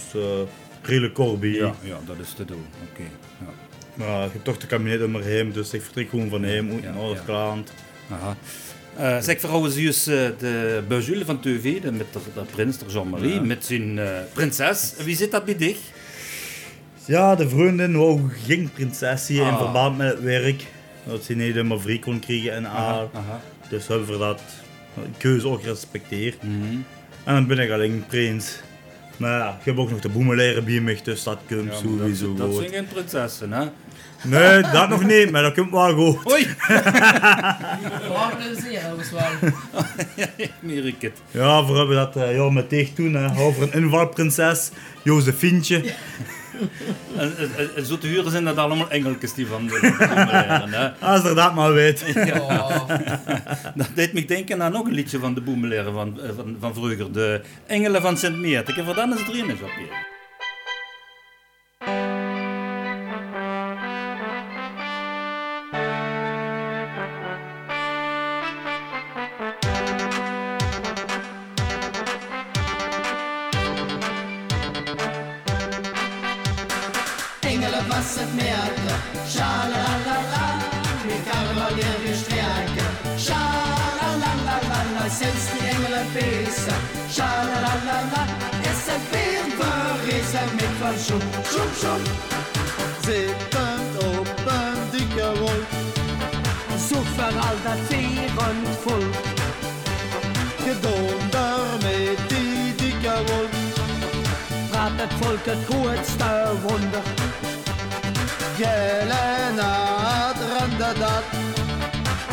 uh, 0.91 1.09
kort 1.13 1.39
bij. 1.39 1.49
Ja, 1.49 1.73
ja, 1.81 1.99
dat 2.05 2.15
is 2.21 2.33
te 2.33 2.45
doen. 2.45 2.65
Oké. 2.91 3.03
Ja. 3.39 3.51
Maar 3.93 4.25
ik 4.25 4.33
heb 4.33 4.43
toch 4.43 4.57
de 4.57 4.67
kabinet 4.67 5.03
om 5.03 5.11
me 5.11 5.21
heen, 5.21 5.51
dus 5.51 5.73
ik 5.73 5.81
vertrek 5.81 6.09
gewoon 6.09 6.29
van 6.29 6.43
hem, 6.43 6.71
uit 6.71 6.83
Ja, 6.83 6.91
naar 6.93 7.23
klant. 7.25 7.73
Aha. 8.09 8.35
Eh, 8.95 9.21
zeg 9.23 9.37
trouwens 9.39 9.75
juist 9.75 10.07
eh, 10.07 10.15
de 10.39 10.83
Bajule 10.87 11.25
van 11.25 11.39
TV, 11.39 11.81
de, 11.81 11.91
met 11.91 12.13
de, 12.13 12.19
de 12.33 12.41
prins, 12.51 12.77
de 12.77 12.85
Jean-Marie, 12.87 13.41
met 13.41 13.65
zijn 13.65 13.99
eh, 13.99 14.07
prinses. 14.33 14.93
Wie 15.03 15.15
zit 15.15 15.31
dat 15.31 15.45
bij 15.45 15.57
dich? 15.57 15.77
Ja, 17.05 17.35
de 17.35 17.49
vriendin 17.49 17.97
wou 17.97 18.21
geen 18.45 18.69
prinsessie 18.73 19.37
in 19.39 19.43
Ah. 19.47 19.57
verband 19.57 19.97
met 19.97 20.07
het 20.13 20.21
werk. 20.21 20.63
Dat 21.03 21.23
ze 21.23 21.33
niet 21.33 21.41
helemaal 21.53 21.79
vrij 21.79 21.99
kon 21.99 22.19
krijgen 22.19 22.53
en 22.53 22.63
haar. 22.63 23.07
aha. 23.13 23.41
Dus 23.69 23.87
hebben 23.87 24.07
we 24.07 24.17
dat 24.17 24.41
keuze 25.17 25.47
ook 25.47 25.61
gerespecteerd. 25.61 26.43
Mhm. 26.43 26.53
En 27.23 27.33
dan 27.33 27.47
ben 27.47 27.59
ik 27.59 27.71
alleen 27.71 28.03
prins. 28.07 28.59
Maar 29.17 29.39
ja, 29.39 29.57
ik 29.59 29.65
heb 29.65 29.77
ook 29.77 29.89
nog 29.89 29.99
de 29.99 30.09
boemeleren 30.09 30.65
bij 30.65 30.79
me, 30.79 30.97
dus 31.03 31.23
dat 31.23 31.39
komt 31.47 31.71
Ja, 31.71 31.77
sowieso 31.79 32.33
dat, 32.33 32.37
dat 32.47 32.55
zijn 32.57 32.69
geen 32.69 32.87
prinsessen, 32.87 33.51
hè? 33.51 33.65
Nee, 34.23 34.61
dat 34.61 34.89
nog 34.89 35.03
niet, 35.03 35.31
maar 35.31 35.41
dat 35.41 35.53
komt 35.53 35.71
wel 35.71 35.93
goed. 35.93 36.31
Oei, 36.31 36.47
meer 40.59 40.85
ik 40.93 41.01
het. 41.01 41.21
Ja, 41.31 41.65
we 41.65 41.73
hebben 41.73 41.95
dat 41.95 42.15
eh, 42.15 42.35
ja, 42.35 42.49
met 42.49 42.69
tegen 42.69 42.93
toen, 42.93 43.13
hè, 43.13 43.41
over 43.41 43.63
een 43.63 43.73
invalprinses, 43.73 44.71
Josefientje. 45.03 45.83
En, 47.17 47.37
en, 47.37 47.69
en 47.75 47.85
zo 47.85 47.97
te 47.97 48.07
huren 48.07 48.31
zijn 48.31 48.43
dat 48.43 48.57
allemaal 48.57 48.89
engeltjes 48.89 49.33
die 49.33 49.47
van 49.47 49.67
de? 49.67 50.91
Als 50.99 51.23
er 51.23 51.35
dat 51.35 51.55
maar 51.55 51.73
weet. 51.73 52.03
Ja, 52.13 52.85
Dat 53.75 53.87
deed 53.95 54.13
me 54.13 54.25
denken 54.25 54.63
aan 54.63 54.71
nog 54.71 54.85
een 54.85 54.93
liedje 54.93 55.19
van 55.19 55.33
de 55.33 55.41
boemeleren 55.41 55.93
van, 55.93 56.21
eh, 56.21 56.29
van, 56.35 56.55
van 56.59 56.73
vroeger. 56.73 57.11
De 57.11 57.41
Engelen 57.65 58.01
van 58.01 58.17
Sint-Meert. 58.17 58.69
Ik 58.69 58.75
heb 58.75 58.85
voor 58.85 58.95
dan 58.95 59.13
is 59.13 59.19
het 59.19 59.29
erin 59.29 59.49
is 59.49 59.61
op 59.61 59.69
je. 59.79 60.12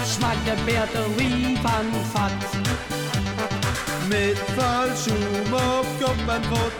Smaakt 0.05 0.45
de 0.45 0.55
beter 0.65 1.15
wie 1.17 1.59
van 1.63 1.87
vat. 2.13 2.33
met 4.09 4.39
vol 4.57 4.97
schoen 4.97 5.55
op 5.55 5.87
kop 6.01 6.29
en 6.29 6.43
pot. 6.51 6.75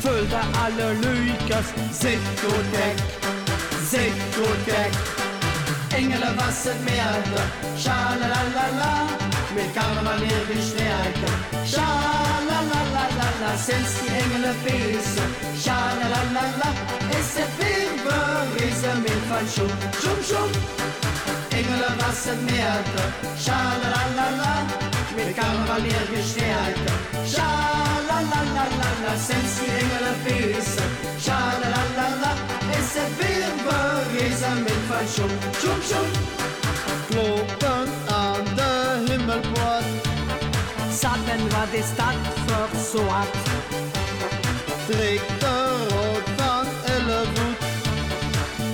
Vulde 0.00 0.40
alle 0.62 0.88
leukers, 1.00 1.68
zit 2.00 2.24
goed 2.40 2.66
kijk, 2.72 2.98
zit 3.90 4.18
goed 4.34 4.64
kijk. 4.66 4.94
Engelen 5.88 6.34
was 6.36 6.58
het 6.68 6.80
meerde, 6.84 7.42
schalalala, 7.76 8.94
met 9.54 9.70
karneval 9.74 10.18
weer 10.18 10.44
gestärken. 10.50 11.34
Schalalala, 11.64 13.50
sinds 13.66 13.92
die 14.00 14.10
engelen 14.22 14.56
feesten, 14.64 15.28
schalalala, 15.62 16.70
is 17.18 17.30
het 17.40 17.52
weer 17.58 17.92
berezen 18.04 19.02
met 19.02 19.22
van 19.28 19.46
schoen, 19.54 19.76
schoen, 20.28 20.50
schoen. 21.64 21.72
Engelen 21.72 21.96
was 21.98 22.24
het 22.24 22.40
meerde, 22.40 23.02
schalalala, 23.38 24.54
met 25.16 25.34
karneval 25.34 25.82
weer 25.82 26.06
gestärken. 26.14 26.94
Schalalala, 27.26 28.64
sinds 29.26 29.58
die 29.58 29.70
engelen 29.70 30.16
feesten, 30.24 30.90
schalalala, 31.18 32.32
is 32.70 32.90
het 33.00 33.12
weer 33.18 33.52
berezen 33.64 34.62
met 34.62 34.80
van 34.88 35.08
schoen, 35.08 35.38
schoen, 35.58 35.82
schoen. 35.88 36.10
Kloppen 37.08 37.88
aan 38.08 38.44
de 38.54 39.04
himmelpoort, 39.08 39.84
Zaten 41.00 41.42
wat 41.50 41.72
is 41.72 41.88
dat 41.96 42.14
voor 42.46 42.68
soort? 42.92 43.36
trekt 44.88 45.40
de 45.40 45.86
rood 45.88 46.28
van 46.36 46.66
elle 46.84 47.24
voet. 47.34 47.56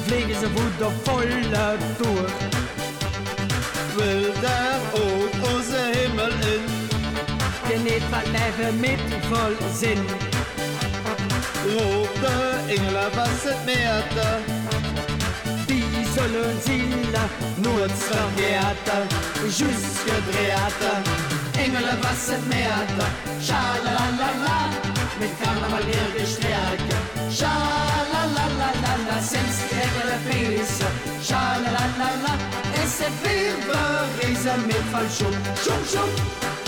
Vliegen 0.07 0.41
ze 0.41 0.49
Wat 8.21 8.33
leven 8.33 8.81
met 8.81 9.01
vol 9.29 9.69
zin. 9.79 10.07
de 12.21 12.61
engelen 12.67 13.11
was 13.15 13.43
het 13.49 13.65
meerte. 13.65 14.29
Die 15.67 16.07
zullen 16.15 16.63
zielen 16.65 17.29
nooit 17.57 17.93
vergeten. 17.93 19.03
Juist 19.43 19.97
gedreven. 20.07 21.03
Engelen 21.65 22.01
was 22.01 22.23
het 22.33 22.47
meerte. 22.49 23.07
Schalalala. 23.41 24.61
Met 25.19 25.31
karneval 25.43 25.85
weer 25.85 26.11
gestärken. 26.19 27.01
Schalalala. 27.31 28.69
Sinds 29.31 29.59
die 29.69 29.81
engelen 29.81 30.21
feesten. 30.29 30.93
Schalalala. 31.23 32.35
Is 32.83 32.95
het 33.05 33.17
weer 33.23 33.55
berezen 33.67 34.67
met 34.67 34.85
van 34.91 35.11
schoen. 35.11 35.37
Schoen, 35.63 35.85
schoen. 35.87 36.60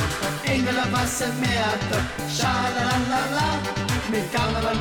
Engelen 0.45 0.91
was 0.91 1.15
het 1.25 1.37
meerte. 1.41 1.99
Schalalala. 2.37 3.51
Met 4.11 4.27
karneval. 4.33 4.81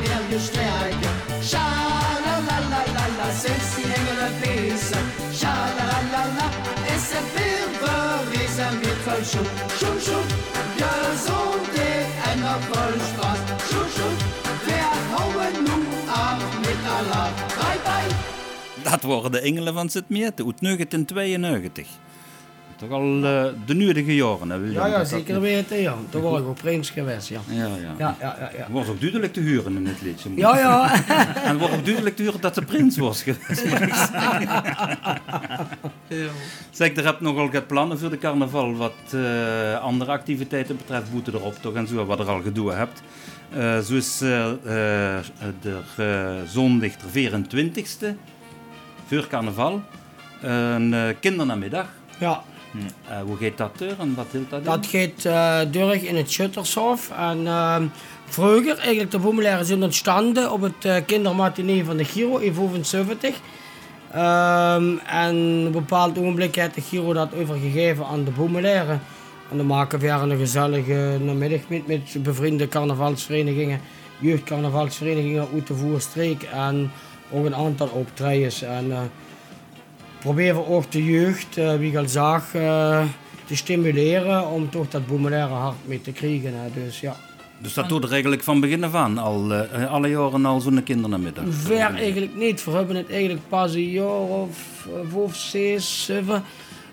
Sinds 3.42 3.74
die 3.74 3.84
engelen 3.98 4.32
feesten. 4.40 5.04
Schalalala. 5.38 6.46
Is 6.94 7.06
het 7.14 7.28
weer 7.36 7.68
berezen 7.80 8.74
met 8.82 8.98
van 9.06 9.24
schoen. 9.30 9.50
Schoen, 9.78 10.00
schoen. 10.06 10.28
Gezondheid 10.80 12.06
en 12.28 12.38
nog 12.44 12.62
vol 12.70 12.94
Spaß. 13.10 13.40
Schoen, 13.68 13.90
schoen. 13.96 14.16
Wir 14.66 14.90
houden 15.12 15.62
nu. 15.64 15.92
Bye, 16.62 17.78
bye. 17.84 18.90
Dat 18.90 19.02
waren 19.02 19.32
de 19.32 19.40
Engelen 19.40 19.74
van 19.74 19.88
Sint-Meert 19.88 20.44
uit 20.44 20.60
1992. 20.60 21.86
Toch 22.88 22.90
al 22.90 23.24
eh, 23.24 23.44
de 23.66 23.74
nodige 23.74 24.14
jaren, 24.14 24.50
hè, 24.50 24.58
William? 24.58 24.86
Ja, 24.86 24.92
ja, 24.98 25.04
zeker 25.04 25.40
weten, 25.40 25.80
ja. 25.80 25.94
Toen 26.08 26.22
was 26.22 26.40
ik 26.40 26.46
ook 26.46 26.56
prins 26.56 26.90
geweest, 26.90 27.28
ja. 27.28 27.40
Ja, 27.48 27.66
ja. 27.66 27.94
Ja, 27.98 28.16
ja, 28.20 28.36
ja, 28.40 28.50
ja. 28.56 28.66
was 28.70 28.88
ook 28.88 29.00
duidelijk 29.00 29.32
te 29.32 29.40
huren 29.40 29.76
in 29.76 29.86
het 29.86 30.02
liedje. 30.02 30.30
Ja, 30.36 30.58
ja. 30.58 30.92
En 31.44 31.50
het 31.50 31.60
was 31.60 31.70
ook 31.70 31.84
duidelijk 31.84 32.16
te 32.16 32.22
huren 32.22 32.40
dat 32.40 32.54
ze 32.54 32.62
prins 32.62 32.96
was 32.96 33.22
geweest. 33.22 33.64
Zeg, 36.70 36.96
er 36.96 37.04
hebt 37.04 37.20
nogal 37.20 37.50
wat 37.50 37.66
plannen 37.66 37.98
voor 37.98 38.10
de 38.10 38.18
carnaval. 38.18 38.74
Wat 38.76 38.92
eh, 39.10 39.80
andere 39.80 40.10
activiteiten 40.10 40.76
betreft, 40.76 41.12
boeten 41.12 41.34
erop 41.34 41.54
toch 41.54 41.74
en 41.74 41.86
zo, 41.86 42.04
wat 42.04 42.18
er 42.18 42.28
al 42.28 42.42
gedoe 42.42 42.72
hebt. 42.72 43.02
Eh 43.50 43.78
zo 43.78 43.94
is 43.94 44.18
de 44.18 45.20
zondag 46.46 46.90
de 47.12 47.30
24e, 47.30 48.06
voor 49.06 49.26
carnaval, 49.26 49.82
een 50.40 50.94
eh 50.94 51.08
kindernamiddag. 51.20 51.86
ja. 52.18 52.42
Eh, 53.08 53.20
hoe 53.20 53.36
gaat 53.36 53.56
dat 53.56 53.80
er 53.80 53.94
en 53.98 54.14
wat 54.14 54.26
hield 54.30 54.50
dat? 54.50 54.64
Dat 54.64 54.86
gaat 54.86 55.72
door 55.72 55.94
in 55.94 56.16
het 56.16 56.30
Schuttershof. 56.30 57.10
En 57.10 57.46
ehm, 57.46 57.86
vroeger, 58.24 58.78
eigenlijk 58.78 59.10
de 59.10 59.18
boemelaren 59.18 59.66
zijn 59.66 59.82
ontstaan 59.82 60.50
op 60.50 60.60
het 60.60 60.84
eh 60.84 60.96
kindermatinee 61.06 61.84
van 61.84 61.96
de 61.96 62.04
Giro 62.04 62.36
in 62.36 62.54
75. 62.54 63.40
Ehm, 64.12 64.96
en 65.06 65.36
op 65.58 65.64
een 65.64 65.72
bepaald 65.72 66.18
ogenblik 66.18 66.54
heeft 66.54 66.74
de 66.74 66.80
Giro 66.80 67.12
dat 67.12 67.34
overgegeven 67.34 68.06
aan 68.06 68.24
de 68.24 68.30
boemelaren. 68.30 69.00
En 69.50 69.56
dan 69.56 69.66
maken 69.66 69.98
we 69.98 70.08
een 70.08 70.38
gezellige 70.38 71.18
namiddag 71.20 71.60
met, 71.68 71.86
met 71.86 72.22
bevriende 72.22 72.68
carnavalsverenigingen, 72.68 73.80
jeugdcarnavalsverenigingen 74.18 75.48
uit 75.54 75.66
de 75.66 75.74
Voerstreek 75.74 76.42
en 76.42 76.90
ook 77.30 77.44
een 77.44 77.54
aantal 77.54 77.88
optredens. 77.88 78.62
En 78.62 79.10
proberen 80.22 80.56
we 80.56 80.66
ook 80.66 80.90
de 80.92 81.04
jeugd, 81.04 81.56
eh, 81.56 81.76
wie 81.76 81.90
ik 81.90 81.96
al 81.96 82.08
zag, 82.08 82.54
eh, 82.54 83.02
te 83.44 83.56
stimuleren 83.56 84.46
om 84.48 84.70
toch 84.70 84.88
dat 84.88 85.06
boemelaire 85.06 85.52
hart 85.54 85.76
mee 85.84 86.00
te 86.00 86.12
krijgen. 86.12 86.52
Hè. 86.54 86.82
Dus 86.84 87.00
ja, 87.00 87.16
Dus 87.58 87.74
dat 87.74 87.88
doet 87.88 88.04
er 88.04 88.12
eigenlijk 88.12 88.42
van 88.42 88.60
begin 88.60 88.84
af 88.84 88.94
aan, 88.94 89.18
al, 89.18 89.52
eh, 89.54 89.92
alle 89.92 90.08
jaren 90.08 90.44
al 90.46 90.60
zo'n 90.60 90.82
kindernamiddag. 90.82 91.44
ver 91.48 91.76
eigenlijk 91.94 92.36
niet. 92.36 92.64
We 92.64 92.70
hebben 92.70 92.96
het 92.96 93.10
eigenlijk 93.10 93.40
pas 93.48 93.74
een 93.74 93.90
jaar 93.90 94.06
of 94.20 94.86
vijf, 95.12 95.36
zes, 95.36 96.04
zeven 96.04 96.42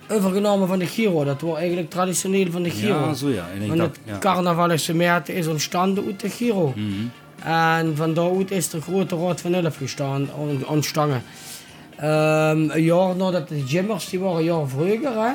overgenomen 0.09 0.67
van 0.67 0.79
de 0.79 0.85
Giro. 0.87 1.23
Dat 1.23 1.41
was 1.41 1.57
eigenlijk 1.57 1.89
traditioneel 1.89 2.51
van 2.51 2.63
de 2.63 2.69
Giro. 2.69 2.99
Ja, 3.07 3.13
zo 3.13 3.29
ja. 3.29 3.45
Want 3.67 3.81
het 3.81 3.99
ja. 4.03 4.17
carnaval 4.17 4.71
in 4.71 4.79
Semeerte 4.79 5.33
is 5.33 5.47
ontstaan 5.47 5.97
uit 6.07 6.19
de 6.19 6.29
Giro. 6.29 6.73
Mhm. 6.75 7.47
En 7.47 7.95
van 7.95 8.13
daaruit 8.13 8.51
is 8.51 8.69
de 8.69 8.81
grote 8.81 9.15
Raad 9.17 9.41
van 9.41 9.53
Elf 9.53 9.77
gestaan, 9.77 10.29
on- 10.37 10.63
Ehm, 11.99 12.69
een 12.69 12.83
jaar 12.83 13.15
nadat 13.15 13.47
de 13.47 13.63
Jimmers, 13.63 14.09
die 14.09 14.19
waren 14.19 14.37
een 14.37 14.43
jaar 14.43 14.67
vroeger, 14.67 15.13
hè? 15.23 15.31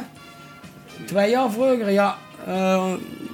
Twee 1.06 1.30
jaar 1.30 1.50
vroeger, 1.50 1.90
ja. 1.90 2.16
eh, 2.46 2.92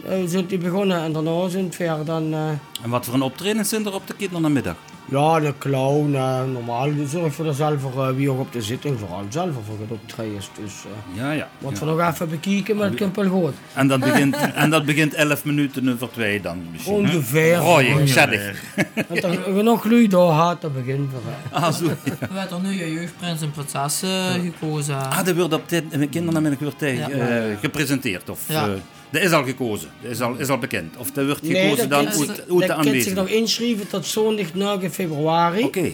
eh, 0.09 0.23
zijn 0.27 0.47
die 0.47 0.59
begonnen 0.59 1.03
en 1.03 1.12
daarna 1.12 1.49
zijn 1.49 1.64
het 1.64 1.77
weer 1.77 1.97
dan... 2.05 2.33
eh, 2.33 2.49
En 2.83 2.90
wat 2.90 3.05
voor 3.05 3.14
een 3.14 3.23
optreden 3.23 3.64
zijn 3.66 3.87
er 3.87 3.95
op 3.95 4.07
de 4.07 4.14
kindernamiddag? 4.14 4.75
Ja, 5.11 5.40
de 5.40 5.55
clown, 5.59 6.14
eh, 6.14 6.42
normaal 6.53 6.88
zorg 7.07 7.35
voor 7.35 7.55
zelf 7.55 7.81
voor 7.81 8.07
eh, 8.09 8.14
wie 8.14 8.31
ook 8.31 8.38
op 8.40 8.53
de 8.53 8.62
zitting, 8.62 8.99
vooral 8.99 9.25
zelf 9.29 9.51
voor 9.66 9.79
het 9.81 9.90
optreden 9.90 10.37
is. 10.37 10.51
Dus 10.62 10.73
eh 10.85 11.18
Ja, 11.23 11.33
ja. 11.33 11.49
wat 11.59 11.73
ja. 11.73 11.79
we 11.79 11.85
nog 11.85 12.09
even 12.12 12.29
bekijken, 12.29 12.77
maar 12.77 12.88
het 12.90 12.99
komt 13.01 13.16
wel 13.16 13.29
goed. 13.29 13.55
En, 13.75 13.88
dat 13.88 14.01
begint, 14.01 14.37
en 14.55 14.70
dat 14.70 14.85
begint 14.85 15.14
11 15.14 15.44
minuten 15.44 15.92
over 15.92 16.11
twee 16.11 16.40
dan 16.40 16.59
misschien. 16.73 16.94
Ongeveer. 16.94 17.62
Oh, 17.62 17.81
je 17.83 17.94
gezellig. 17.96 18.62
Want 19.09 19.23
er 19.25 19.38
genoeg 19.55 19.85
lui 19.85 20.09
daar 20.09 20.20
had, 20.20 20.61
dan 20.61 20.73
beginnen 20.73 21.09
we. 21.11 21.16
hè. 21.25 21.57
Ah, 21.57 21.73
zo. 21.73 21.85
Er 22.20 22.29
werd 22.33 22.51
er 22.51 22.61
nu 22.61 22.83
een 22.83 22.92
jeugdprins 22.92 23.40
en 23.42 23.51
prinses 23.51 24.03
gekozen. 24.42 24.96
Ah, 24.96 25.25
dat 25.25 25.37
wordt 25.37 25.55
op 25.55 25.68
dit 25.68 25.85
in 25.90 26.01
de 26.01 26.09
kindernamiddag 26.09 26.59
weer 26.59 26.77
tegen, 26.77 27.16
Ja. 27.16 27.27
eh, 27.29 27.57
gepresenteerd. 27.61 28.31
Of, 28.31 28.40
Ja. 28.49 28.68
Dat 29.11 29.23
is 29.23 29.33
al 29.33 29.44
gekozen. 29.44 29.88
Dat 30.03 30.11
is 30.11 30.20
al, 30.20 30.35
is 30.37 30.49
al 30.49 30.59
bekend. 30.59 30.96
Of 30.96 31.11
dat 31.11 31.27
wordt 31.27 31.42
Nee, 31.42 31.62
gekozen 31.62 31.88
dat 31.88 32.05
dan 32.05 32.09
uit, 32.09 32.29
uit 32.29 32.49
de 32.49 32.66
Dat 32.66 32.85
kan 32.85 33.01
zich 33.01 33.14
nog 33.14 33.29
inschrijven 33.29 33.88
tot 33.88 34.07
zondag 34.07 34.55
9 34.55 34.90
februari. 34.92 35.64
Oké. 35.64 35.92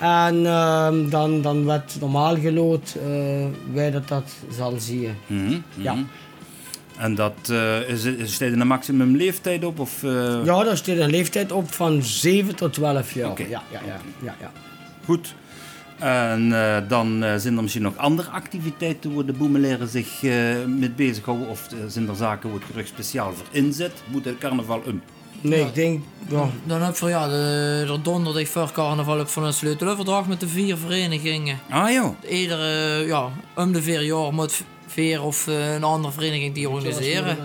En 0.00 0.46
ehm, 0.46 1.08
dan, 1.08 1.42
dan 1.42 1.64
werd 1.64 1.96
normaal 2.00 2.36
gelood 2.36 2.96
eh 2.96 3.46
wij 3.72 3.90
dat 3.90 4.08
dat 4.08 4.32
zal 4.56 4.74
zien. 4.78 5.14
Mhm. 5.26 5.56
Ja. 5.74 5.96
En 6.98 7.14
dat 7.14 7.34
eh, 7.50 7.88
is, 7.88 8.04
is 8.04 8.34
staat 8.34 8.48
er 8.48 8.60
een 8.60 8.66
maximum 8.66 9.16
leeftijd 9.16 9.64
op? 9.64 9.78
Of, 9.80 10.02
eh, 10.02 10.44
Ja, 10.44 10.64
daar 10.64 10.76
staat 10.76 10.96
een 10.96 11.10
leeftijd 11.10 11.52
op 11.52 11.72
van 11.72 12.02
7 12.02 12.56
tot 12.56 12.72
12 12.72 13.14
jaar. 13.14 13.30
Oké. 13.30 13.42
Ja, 13.42 13.62
ja, 13.70 13.80
ja, 13.86 14.00
ja, 14.22 14.34
ja. 14.40 14.52
Goed. 15.04 15.34
En 15.98 16.52
eh, 16.52 16.88
dan 16.88 17.22
eh, 17.22 17.36
zijn 17.36 17.56
er 17.56 17.62
misschien 17.62 17.82
nog 17.82 17.96
andere 17.96 18.30
activiteiten 18.30 19.14
waar 19.14 19.24
de 19.24 19.32
boemeleren 19.32 19.88
zich 19.88 20.22
eh 20.22 20.30
mee 20.66 20.90
bezighouden? 20.90 21.48
Of 21.48 21.68
zijn 21.86 22.08
er 22.08 22.16
zaken 22.16 22.50
waar 22.50 22.58
het 22.58 22.68
gerucht 22.68 22.88
speciaal 22.88 23.32
voor 23.32 23.46
inzet? 23.50 23.92
Moet 24.10 24.24
het 24.24 24.38
carnaval 24.38 24.82
om? 24.86 25.02
Nee, 25.40 25.60
ik 25.60 25.74
denk, 25.74 26.02
ja, 26.28 26.48
Dan 26.64 26.82
heb 26.82 26.96
je 26.96 27.06
ja, 27.06 27.28
de, 27.28 27.84
de 27.86 28.02
donderdag 28.02 28.48
voor 28.48 28.72
carnaval 28.72 29.18
heb 29.18 29.28
van 29.28 29.44
een 29.44 29.52
sleutelverdrag 29.52 30.26
met 30.26 30.40
de 30.40 30.48
vier 30.48 30.76
verenigingen. 30.76 31.58
Ah 31.70 31.90
joh. 31.92 32.14
Iedere, 32.30 33.04
ja, 33.06 33.28
om 33.54 33.72
de 33.72 33.82
vier 33.82 34.02
jaar 34.02 34.32
moet 34.32 34.64
Veer 34.86 35.22
of 35.22 35.46
een 35.46 35.84
andere 35.84 36.12
vereniging 36.12 36.54
die 36.54 36.68
organiseren. 36.68 37.36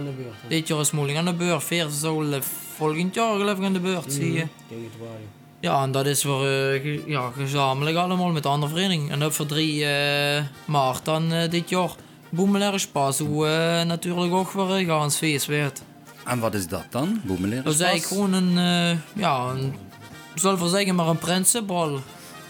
Dit 0.48 0.68
jaar 0.68 0.80
is 0.80 0.92
moeilijk 0.92 1.18
aan 1.18 1.26
de 1.26 1.34
beurt. 1.34 1.64
Veer 1.64 1.88
zal 1.90 2.42
volgend 2.76 3.14
jaar 3.16 3.38
geloof 3.38 3.58
ik 3.58 3.64
aan 3.64 3.74
de 3.74 3.80
beurt, 3.80 4.14
zie 4.14 4.34
je. 4.34 4.40
Ik 4.40 4.48
denk 4.68 4.82
het 4.84 5.00
wel, 5.00 5.41
ja. 5.62 5.84
En 5.84 5.92
dat 5.92 6.06
is 6.06 6.22
voor 6.22 6.48
eh, 6.48 7.08
ja, 7.08 7.32
gezamenlijk 7.38 7.98
allemaal 7.98 8.32
met 8.32 8.44
de 8.44 8.50
andere 8.50 8.72
vereniging. 8.72 9.12
En 9.12 9.24
ook 9.24 9.32
voor 9.32 9.46
3 9.46 9.86
eh, 9.86 10.44
maart 10.66 11.06
dan 11.06 11.32
eh, 11.32 11.50
dit 11.50 11.70
jaar. 11.70 11.90
Boemelaar 12.30 12.80
Spas, 12.80 13.20
hoe 13.20 13.46
natuurlijk 13.88 14.34
ook 14.34 14.52
weer 14.52 14.70
een 14.70 14.86
gaansfeest 14.86 15.46
werd. 15.46 15.82
En 16.26 16.40
wat 16.40 16.54
is 16.54 16.68
dat 16.68 16.86
dan? 16.90 17.22
Boemeleren? 17.24 17.64
Dat 17.64 17.74
is 17.74 17.80
eigenlijk 17.80 18.14
gewoon 18.14 18.34
een, 18.34 19.00
ja, 19.14 19.50
een, 19.50 19.76
zal 20.36 20.58
voor 20.58 20.70
zeggen 20.70 20.96
maar 20.96 21.08
een 21.08 21.18
prinsenbal. 21.18 22.00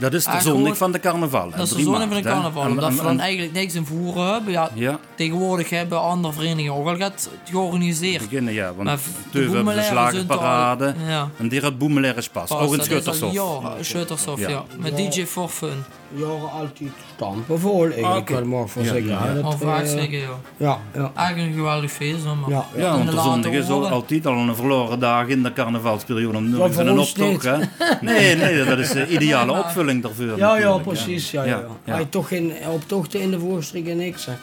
Dat 0.02 0.14
is 0.14 0.24
de 0.26 0.32
zondag 0.32 0.62
gewoon- 0.62 0.76
van 0.76 0.92
de 0.92 1.00
carnaval. 1.00 1.50
Dat 1.50 1.60
is 1.60 1.70
de 1.74 1.82
zon 1.82 1.96
van 1.98 2.10
de 2.10 2.22
carnaval, 2.22 2.66
omdat 2.70 2.96
we 2.96 3.04
dan 3.04 3.20
eigenlijk 3.20 3.54
niks 3.54 3.74
in 3.76 3.86
voeren 3.86 4.34
hebben. 4.34 4.52
Ja, 4.54 4.70
Ja, 4.74 5.00
tegenwoordig 5.16 5.70
hebben 5.70 6.02
andere 6.02 6.34
verenigingen 6.34 6.74
ook 6.74 6.88
al 6.88 6.96
gehad 6.96 7.30
georganiseerd. 7.50 8.22
beginnen 8.30 8.54
ja. 8.54 8.66
Want 8.74 8.84
Maar 8.84 9.00
Teuven 9.32 9.56
hebben 9.56 9.76
de 9.76 9.82
slagenparade. 9.84 10.94
Ja. 11.08 11.30
En 11.38 11.48
die 11.50 11.62
had 11.62 11.78
Boemeleren 11.78 12.24
Spas. 12.24 12.50
Pas, 12.50 12.60
Ook 12.60 12.78
al 12.78 12.84
schuttershof. 12.84 13.34
Ja, 13.34 13.74
Schuttershof, 13.84 14.40
Ja. 14.40 14.50
ja. 14.50 14.64
Met 14.78 14.98
Ja. 15.00 15.10
DJ 15.10 15.26
for 15.26 15.50
fun. 15.50 15.84
Jaren 16.16 16.52
altijd 16.52 16.92
stampen 17.16 17.60
vol, 17.60 17.84
eigenlijk 17.84 18.18
oké. 18.30 18.34
wel 18.34 18.46
mag 18.46 18.70
voor 18.72 18.84
Ja, 18.84 18.88
zeggen. 18.88 19.10
ja. 19.12 19.34
Dat, 19.34 19.56
vaak 19.60 19.82
eh, 19.82 19.88
zeggen, 19.90 20.18
ja. 20.18 20.28
Ja, 20.58 20.78
ja. 20.94 21.12
Eigenlijk 21.16 21.50
een 21.50 21.56
geweldig 21.58 21.92
feest, 21.92 22.24
maar... 22.26 22.50
Ja, 22.50 22.66
Ja, 22.76 22.92
want 22.98 23.12
de 23.12 23.22
zondag 23.22 23.52
is 23.52 23.70
al, 23.70 23.90
altijd 23.90 24.26
al 24.26 24.34
een 24.38 24.56
verloren 24.56 25.00
dag 25.00 25.28
in 25.28 25.44
de 25.44 25.54
carnavalsperiode. 25.54 26.38
Om 26.38 26.58
Ja, 26.58 26.70
voor 26.70 26.86
een 26.86 27.00
optocht, 27.00 27.44
hè? 27.44 27.58
Nee, 28.02 28.36
nee, 28.36 28.64
dat 28.64 28.80
is 28.80 28.90
de 28.92 29.08
ideale 29.08 29.52
opvulling 29.52 30.02
daarvoor. 30.04 30.38
Ja, 30.38 30.58
ja, 30.58 30.78
precies. 30.78 31.32
Ja, 31.32 31.44
ja, 31.44 31.50
ja. 31.50 31.66
ja. 31.86 31.94
Hij 31.94 32.06
toch 32.06 32.28
geen 32.28 32.54
optochten 32.72 33.22
in 33.22 33.32
de 33.32 33.40
voorstreek 33.40 33.88
en 33.88 33.98
niks. 33.98 34.26
Hè. 34.26 34.34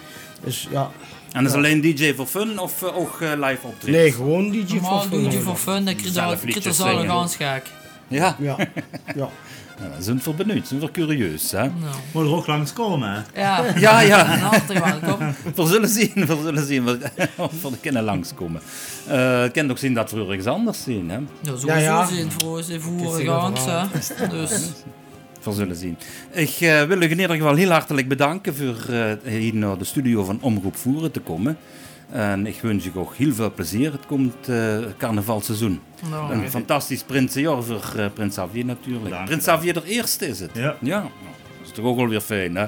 Dus 0.44 0.68
ja. 0.70 0.90
En 1.32 1.44
is 1.46 1.52
alleen 1.52 1.80
DJ 1.80 2.14
voor 2.14 2.26
fun 2.26 2.58
of 2.58 2.82
eh, 2.82 2.96
ook 2.98 3.20
eh, 3.20 3.28
live 3.34 3.66
optreden? 3.66 4.00
Nee, 4.00 4.12
gewoon 4.12 4.50
DJ 4.50 4.78
voor 4.78 5.00
fun. 5.10 5.32
voor 5.32 5.56
fun, 5.56 5.84
dan 5.84 5.84
krijg 5.84 6.00
je- 6.00 6.06
er 6.06 6.12
zelf 6.74 7.36
gek. 7.36 7.62
Ja, 8.08 8.36
Ja, 8.38 8.56
ja. 9.16 9.28
Nou, 9.80 9.90
dat 9.94 10.04
zijn 10.04 10.20
we 10.24 10.32
benieuwd, 10.44 10.66
zijn 10.68 10.80
we 10.80 10.90
curieus, 10.90 11.50
hè? 11.50 11.58
Nou. 11.58 11.72
Moet 12.12 12.24
er 12.24 12.34
ook 12.34 12.46
langskomen, 12.46 13.12
hè? 13.12 13.40
Ja, 13.40 13.64
Ja, 13.86 14.00
ja. 14.00 14.50
We 15.54 15.66
zullen 15.66 15.88
zien, 15.88 16.12
we 16.14 16.38
zullen 16.42 16.66
zien 16.66 16.84
wat- 16.84 16.98
of 17.36 17.62
we 17.62 17.68
er 17.72 17.76
kunnen 17.80 18.02
langskomen. 18.04 18.60
Eh 19.08 19.44
Ik 19.44 19.52
kan 19.52 19.70
ook 19.70 19.78
zien 19.78 19.94
dat 19.94 20.10
we 20.10 20.20
ergens 20.26 20.46
anders 20.46 20.82
zien, 20.82 21.10
hè? 21.10 21.16
Ja, 21.16 21.24
sowieso 21.42 21.66
Ja, 21.68 21.76
ja. 21.78 22.06
voor 22.38 22.62
ze 22.62 22.72
Het 22.72 22.82
voeren 22.82 23.54
Dus, 24.30 24.60
We 25.42 25.52
zullen 25.54 25.76
zien. 25.76 25.96
Ik 26.32 26.56
eh, 26.60 26.82
wil 26.82 27.00
u 27.02 27.10
in 27.10 27.18
ieder 27.18 27.36
geval 27.36 27.54
heel 27.54 27.70
hartelijk 27.70 28.08
bedanken 28.08 28.54
voor 28.56 28.94
eh, 28.94 29.12
hier 29.32 29.54
naar 29.54 29.78
de 29.78 29.84
studio 29.84 30.24
van 30.24 30.38
Omroep 30.40 30.76
Voeren 30.76 31.10
te 31.10 31.20
komen. 31.20 31.56
En 32.10 32.46
ik 32.46 32.60
wens 32.60 32.84
je 32.84 32.90
ook 32.94 33.14
heel 33.14 33.32
veel 33.34 33.52
plezier. 33.52 33.92
Het 33.92 34.06
komt 34.06 34.48
eh 34.48 34.78
carnavalseizoen. 34.98 35.80
nou, 36.10 36.32
Een 36.32 36.50
fantastisch 36.50 37.02
prinsenjaar 37.02 37.62
voor 37.62 37.92
eh, 37.96 38.06
Prins 38.14 38.34
Xavier 38.34 38.64
natuurlijk. 38.64 39.10
Dank 39.10 39.24
Prins 39.26 39.44
wel. 39.44 39.54
Xavier 39.54 39.74
de 39.74 39.84
eerste 39.84 40.26
is 40.26 40.40
het. 40.40 40.50
Ja. 40.54 40.76
Ja, 40.80 40.98
nou, 41.00 41.10
dat 41.58 41.66
is 41.66 41.72
toch 41.72 41.84
ook 41.84 41.98
alweer 41.98 42.20
fijn, 42.20 42.56
hè? 42.56 42.66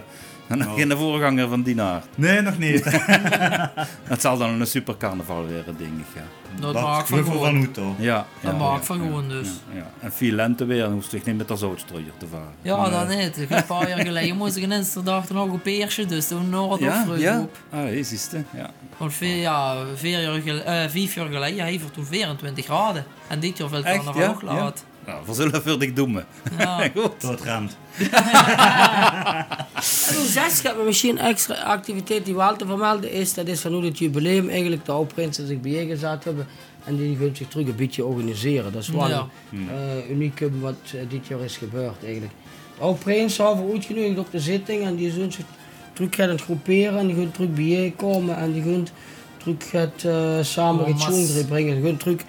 En 0.50 0.58
nog 0.58 0.74
geen 0.74 0.92
voorganger 0.96 1.48
van 1.48 1.62
die 1.62 1.74
naart. 1.74 2.06
Nee, 2.14 2.40
nog 2.40 2.58
niet. 2.58 2.84
Het 4.12 4.20
zal 4.20 4.38
dan 4.38 4.60
een 4.60 4.66
super 4.66 4.96
carnaval 4.96 5.46
weer, 5.46 5.64
denk 5.64 5.78
ik. 5.78 6.06
Ja, 6.14 6.22
dat 6.60 6.72
Dat 6.74 6.82
maakt 6.82 7.08
van 7.08 7.24
van 7.24 7.32
gewoon. 7.32 7.56
Hoeto. 7.56 7.94
ja, 7.98 8.26
Dat 8.40 8.52
ja, 8.52 8.58
maakt 8.58 8.78
ja, 8.80 8.84
van 8.84 8.98
ja, 8.98 9.04
gewoon, 9.06 9.28
dus. 9.28 9.48
Ja, 9.72 9.76
ja. 9.78 9.90
En 10.00 10.12
veel 10.12 10.32
lente 10.32 10.64
weer, 10.64 10.82
dan 10.82 10.92
hoeft 10.92 11.10
zich 11.10 11.24
niet 11.24 11.36
met 11.36 11.48
de 11.48 11.56
zoutstrooier 11.56 12.12
te 12.16 12.26
varen. 12.26 12.52
Ja, 12.62 12.88
dat 12.90 13.08
niet. 13.16 13.46
Een 13.50 13.64
paar 13.66 13.88
jaar 13.88 13.98
geleden 14.00 14.36
moest 14.36 14.56
ik 14.56 14.62
in 14.62 14.72
Insterdag 14.72 15.28
nog 15.30 15.52
een 15.52 15.62
peersje, 15.62 16.06
dus 16.06 16.26
toen 16.28 16.48
nog 16.48 16.70
het 16.72 16.80
Ja, 16.80 17.04
ja. 17.16 17.40
op. 17.40 17.56
Ah, 17.70 17.88
is 17.92 18.10
het, 18.10 18.30
hè? 18.32 18.58
ja. 18.60 18.70
Want 18.96 19.12
vier, 19.14 19.36
ja, 19.36 19.76
vier 19.94 20.20
jaar 20.22 20.40
gel- 20.40 20.62
eh, 20.62 20.88
vijf 20.88 21.14
jaar 21.14 21.26
geleden 21.28 21.64
heeft 21.64 21.84
het 21.84 21.92
toen 21.94 22.04
24 22.06 22.64
graden. 22.64 23.04
En 23.28 23.40
dit 23.40 23.58
jaar 23.58 23.68
veel 23.68 23.82
carnaval 23.82 24.22
ja? 24.22 24.28
ook 24.28 24.42
laat. 24.42 24.84
Nou, 25.10 25.22
we 25.26 25.34
zullen 25.34 25.62
voor 25.62 25.78
dik 25.78 25.96
doen. 25.96 26.20
Ja. 26.58 26.88
Goed. 26.96 27.22
Het 27.22 27.40
ramt. 27.50 27.76
En 27.98 28.10
hoe 30.16 30.26
zes 30.26 30.62
hebben 30.62 30.80
we 30.80 30.86
misschien 30.86 31.18
een 31.18 31.24
extra 31.24 31.54
activiteit 31.54 32.24
die 32.24 32.34
wel 32.34 32.56
te 32.56 32.66
vermelden 32.66 33.12
is. 33.12 33.34
Dat 33.34 33.46
is 33.46 33.60
van 33.60 33.72
hoe 33.72 33.84
het 33.84 33.98
jubileum 33.98 34.48
eigenlijk 34.48 34.84
de 34.84 34.92
oudprinsen 34.92 35.46
zich 35.46 35.60
bijgezet 35.60 36.24
hebben. 36.24 36.46
En 36.84 36.96
die 36.96 37.16
willen 37.16 37.36
zich 37.36 37.48
terug 37.48 37.66
een 37.66 37.76
beetje 37.76 38.04
organiseren. 38.04 38.72
Dat 38.72 38.82
is 38.82 38.88
wel 38.88 39.08
Ja. 39.08 39.26
eh, 39.50 40.10
uniek 40.10 40.42
wat 40.60 40.74
eh, 40.84 41.00
dit 41.08 41.26
jaar 41.26 41.40
is 41.40 41.56
gebeurd 41.56 42.04
eigenlijk. 42.04 42.32
De 42.76 42.82
oudprinsen 42.82 43.46
hebben 43.46 43.72
uitgenodigd 43.72 44.18
op 44.18 44.30
de 44.30 44.40
zitting 44.40 44.84
en 44.84 44.96
die 44.96 45.10
zijn 45.12 45.32
zich 45.32 45.44
terug 45.92 46.14
gaan 46.14 46.28
het 46.28 46.42
groeperen 46.42 46.98
en 46.98 47.06
die 47.06 47.16
gaan 47.16 47.30
terug 47.30 47.54
bijeenkomen 47.54 48.36
en 48.36 48.52
die 48.52 48.62
gaan 48.62 48.86
terug 49.36 49.70
het, 49.70 50.04
eh, 50.04 50.38
samen 50.42 50.84
Oh, 50.86 51.00
zoen 51.00 51.46
brengen. 51.48 51.74
Die 51.74 51.84
gaan 51.90 51.96
terug, 51.96 52.20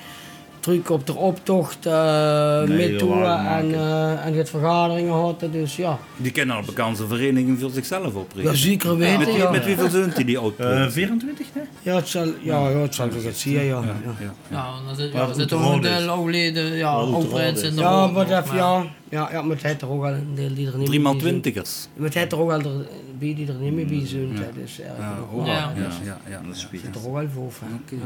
terug 0.61 0.89
op 0.89 1.05
de 1.07 1.15
optocht 1.15 1.85
uh, 1.85 2.57
Nee, 2.63 2.67
mee 2.77 2.87
heel 2.87 2.97
toe 2.97 3.09
waar 3.09 3.57
en, 3.59 3.73
eh 3.73 4.25
en 4.25 4.33
het 4.37 4.49
vergaderingen 4.49 5.13
hadden. 5.13 5.51
Dus 5.51 5.75
ja, 5.75 5.99
Die 6.17 6.31
kennen 6.31 6.55
al 6.55 6.61
bekende 6.61 7.07
vereniging 7.07 7.59
voor 7.59 7.69
zichzelf 7.69 8.13
oprichten. 8.15 8.51
ja 8.51 8.57
zeker 8.57 8.97
weten. 8.97 9.17
Met, 9.17 9.27
wie- 9.27 9.37
ja. 9.37 9.51
met 9.51 9.65
wieveel 9.65 9.89
zeunt 9.89 10.15
die 10.15 10.25
die 10.25 10.37
oud 10.37 10.57
Eh 10.59 10.87
24, 10.89 11.47
hè? 11.53 11.61
Ja, 11.81 11.95
het 11.95 12.07
zal, 12.07 12.25
ja, 12.41 12.69
ja, 12.69 12.77
het 12.77 12.95
zal 12.95 13.07
toch 13.07 13.23
het 13.23 13.37
zien, 13.37 13.53
ja. 13.53 13.61
Ja, 13.61 13.81
ja. 14.19 14.33
Ja, 14.49 14.65
dan 14.85 14.95
zit, 14.95 15.11
Waar 15.11 15.21
ja, 15.21 15.27
het 15.27 15.37
zit 15.37 15.47
te 15.47 15.55
ook 15.55 15.73
een 15.73 15.81
deel 15.81 16.09
overleden, 16.09 16.73
ja, 16.75 16.91
rood 16.93 17.23
in 17.63 17.75
de 17.75 17.81
Ja, 17.81 18.07
maar 18.07 18.27
dat, 18.27 18.45
ja, 18.53 18.83
ja, 19.09 19.29
ja, 19.31 19.41
maar 19.41 19.55
het 19.55 19.65
heeft 19.65 19.81
er 19.81 19.89
ook 19.89 20.01
wel 20.01 20.13
een 20.13 20.35
deel 20.35 20.53
die 20.53 20.67
er 20.67 20.77
niet 20.77 20.89
meer 20.89 21.01
bij 21.01 21.11
zijn. 21.11 21.17
twintigers. 21.17 21.87
Maar 21.95 22.05
het 22.05 22.13
heeft 22.17 22.31
er 22.31 22.39
ook 22.39 22.47
wel 22.47 22.59
er, 22.59 22.85
bij 23.19 23.33
die 23.35 23.47
er 23.47 23.53
niet 23.53 23.73
meer 23.73 23.85
bij 23.85 24.07
zijn. 24.07 24.37
Dus 24.61 24.75
Ja, 24.75 24.83
Ja. 24.99 25.45
ja, 25.45 25.53
ja, 25.75 25.89
ja, 26.05 26.17
ja. 26.29 26.41
Dat 26.47 26.55
is 26.55 26.67
Het 26.71 26.81
zit 26.81 26.95
er 26.95 27.07
ook 27.07 27.13
wel 27.13 27.27
voor. 27.33 27.51
Ja. 27.89 27.97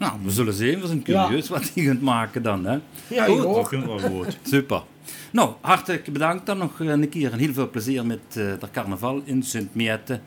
Nou, 0.00 0.12
we 0.22 0.30
zullen 0.30 0.54
zien. 0.54 0.80
We 0.80 0.86
zijn 0.86 1.02
curieus 1.02 1.48
wat 1.48 1.70
die 1.74 1.86
gaat 1.86 2.00
maken 2.00 2.42
dan. 2.42 2.64
Hè? 2.64 2.78
Ja, 3.06 3.24
Goed. 3.24 3.72
ik 3.72 3.80
Dat 3.80 3.86
wel 3.86 3.98
goed. 3.98 4.38
Super. 4.42 4.82
Nou, 5.32 5.52
hartelijk 5.60 6.12
bedankt 6.12 6.46
dan 6.46 6.58
nog 6.58 6.80
een 6.80 7.08
keer. 7.08 7.32
En 7.32 7.38
heel 7.38 7.52
veel 7.52 7.70
plezier 7.70 8.06
met 8.06 8.18
eh 8.28 8.34
de 8.34 8.68
carnaval 8.72 9.22
in 9.24 9.42
Sint-Miette. 9.42 10.20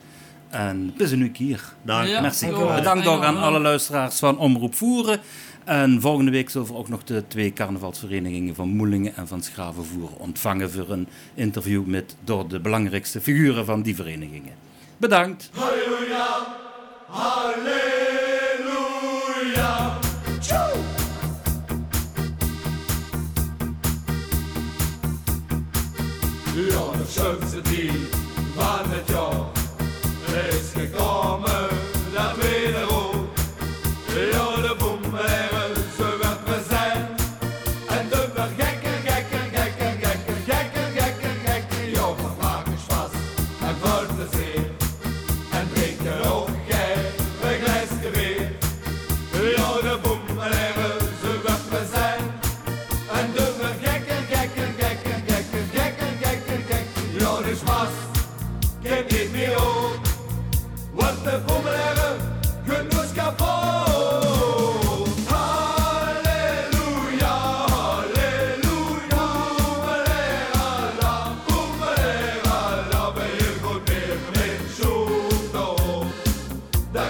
En 0.48 0.94
bis 0.96 1.10
een 1.10 1.32
keer. 1.32 1.62
Dank. 1.82 2.08
Ja. 2.08 2.20
Merci. 2.20 2.46
Ja. 2.46 2.74
Bedankt 2.74 3.06
ook 3.06 3.22
aan 3.22 3.36
alle 3.36 3.58
luisteraars 3.58 4.18
van 4.18 4.38
Omroep 4.38 4.74
Voeren. 4.74 5.20
En 5.64 6.00
volgende 6.00 6.30
week 6.30 6.50
zullen 6.50 6.66
we 6.66 6.74
ook 6.74 6.88
nog 6.88 7.04
de 7.04 7.24
twee 7.28 7.52
carnavalsverenigingen 7.52 8.54
van 8.54 8.68
Moelingen 8.68 9.16
en 9.16 9.28
van 9.28 9.42
Schravenvoeren 9.42 10.18
ontvangen 10.18 10.70
voor 10.70 10.90
een 10.90 11.08
interview 11.34 11.84
met 11.84 12.16
door 12.24 12.48
de 12.48 12.60
belangrijkste 12.60 13.20
figuren 13.20 13.64
van 13.64 13.82
die 13.82 13.94
verenigingen. 13.94 14.52
Bedankt. 14.96 15.50
Halleluja, 15.52 16.46
halleluja. 17.06 18.23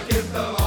Dat 0.06 0.16
kind 0.16 0.63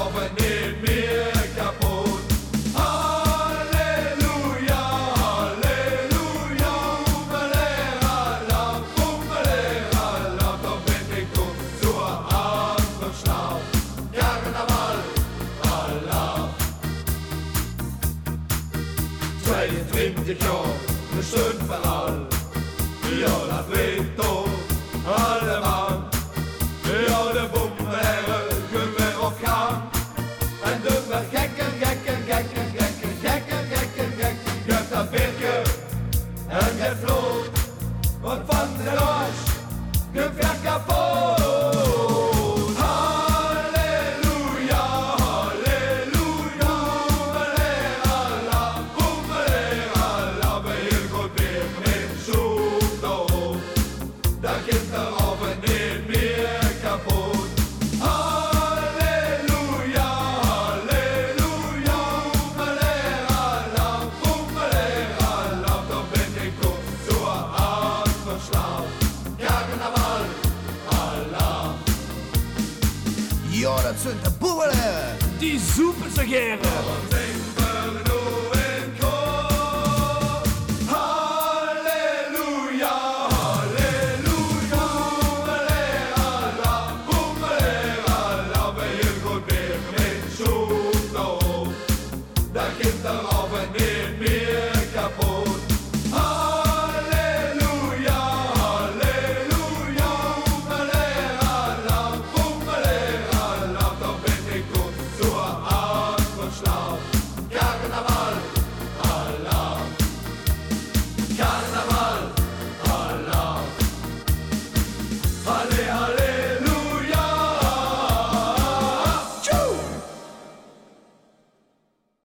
Die 75.48 75.60
zoepen 75.60 76.12
ze 76.12 76.26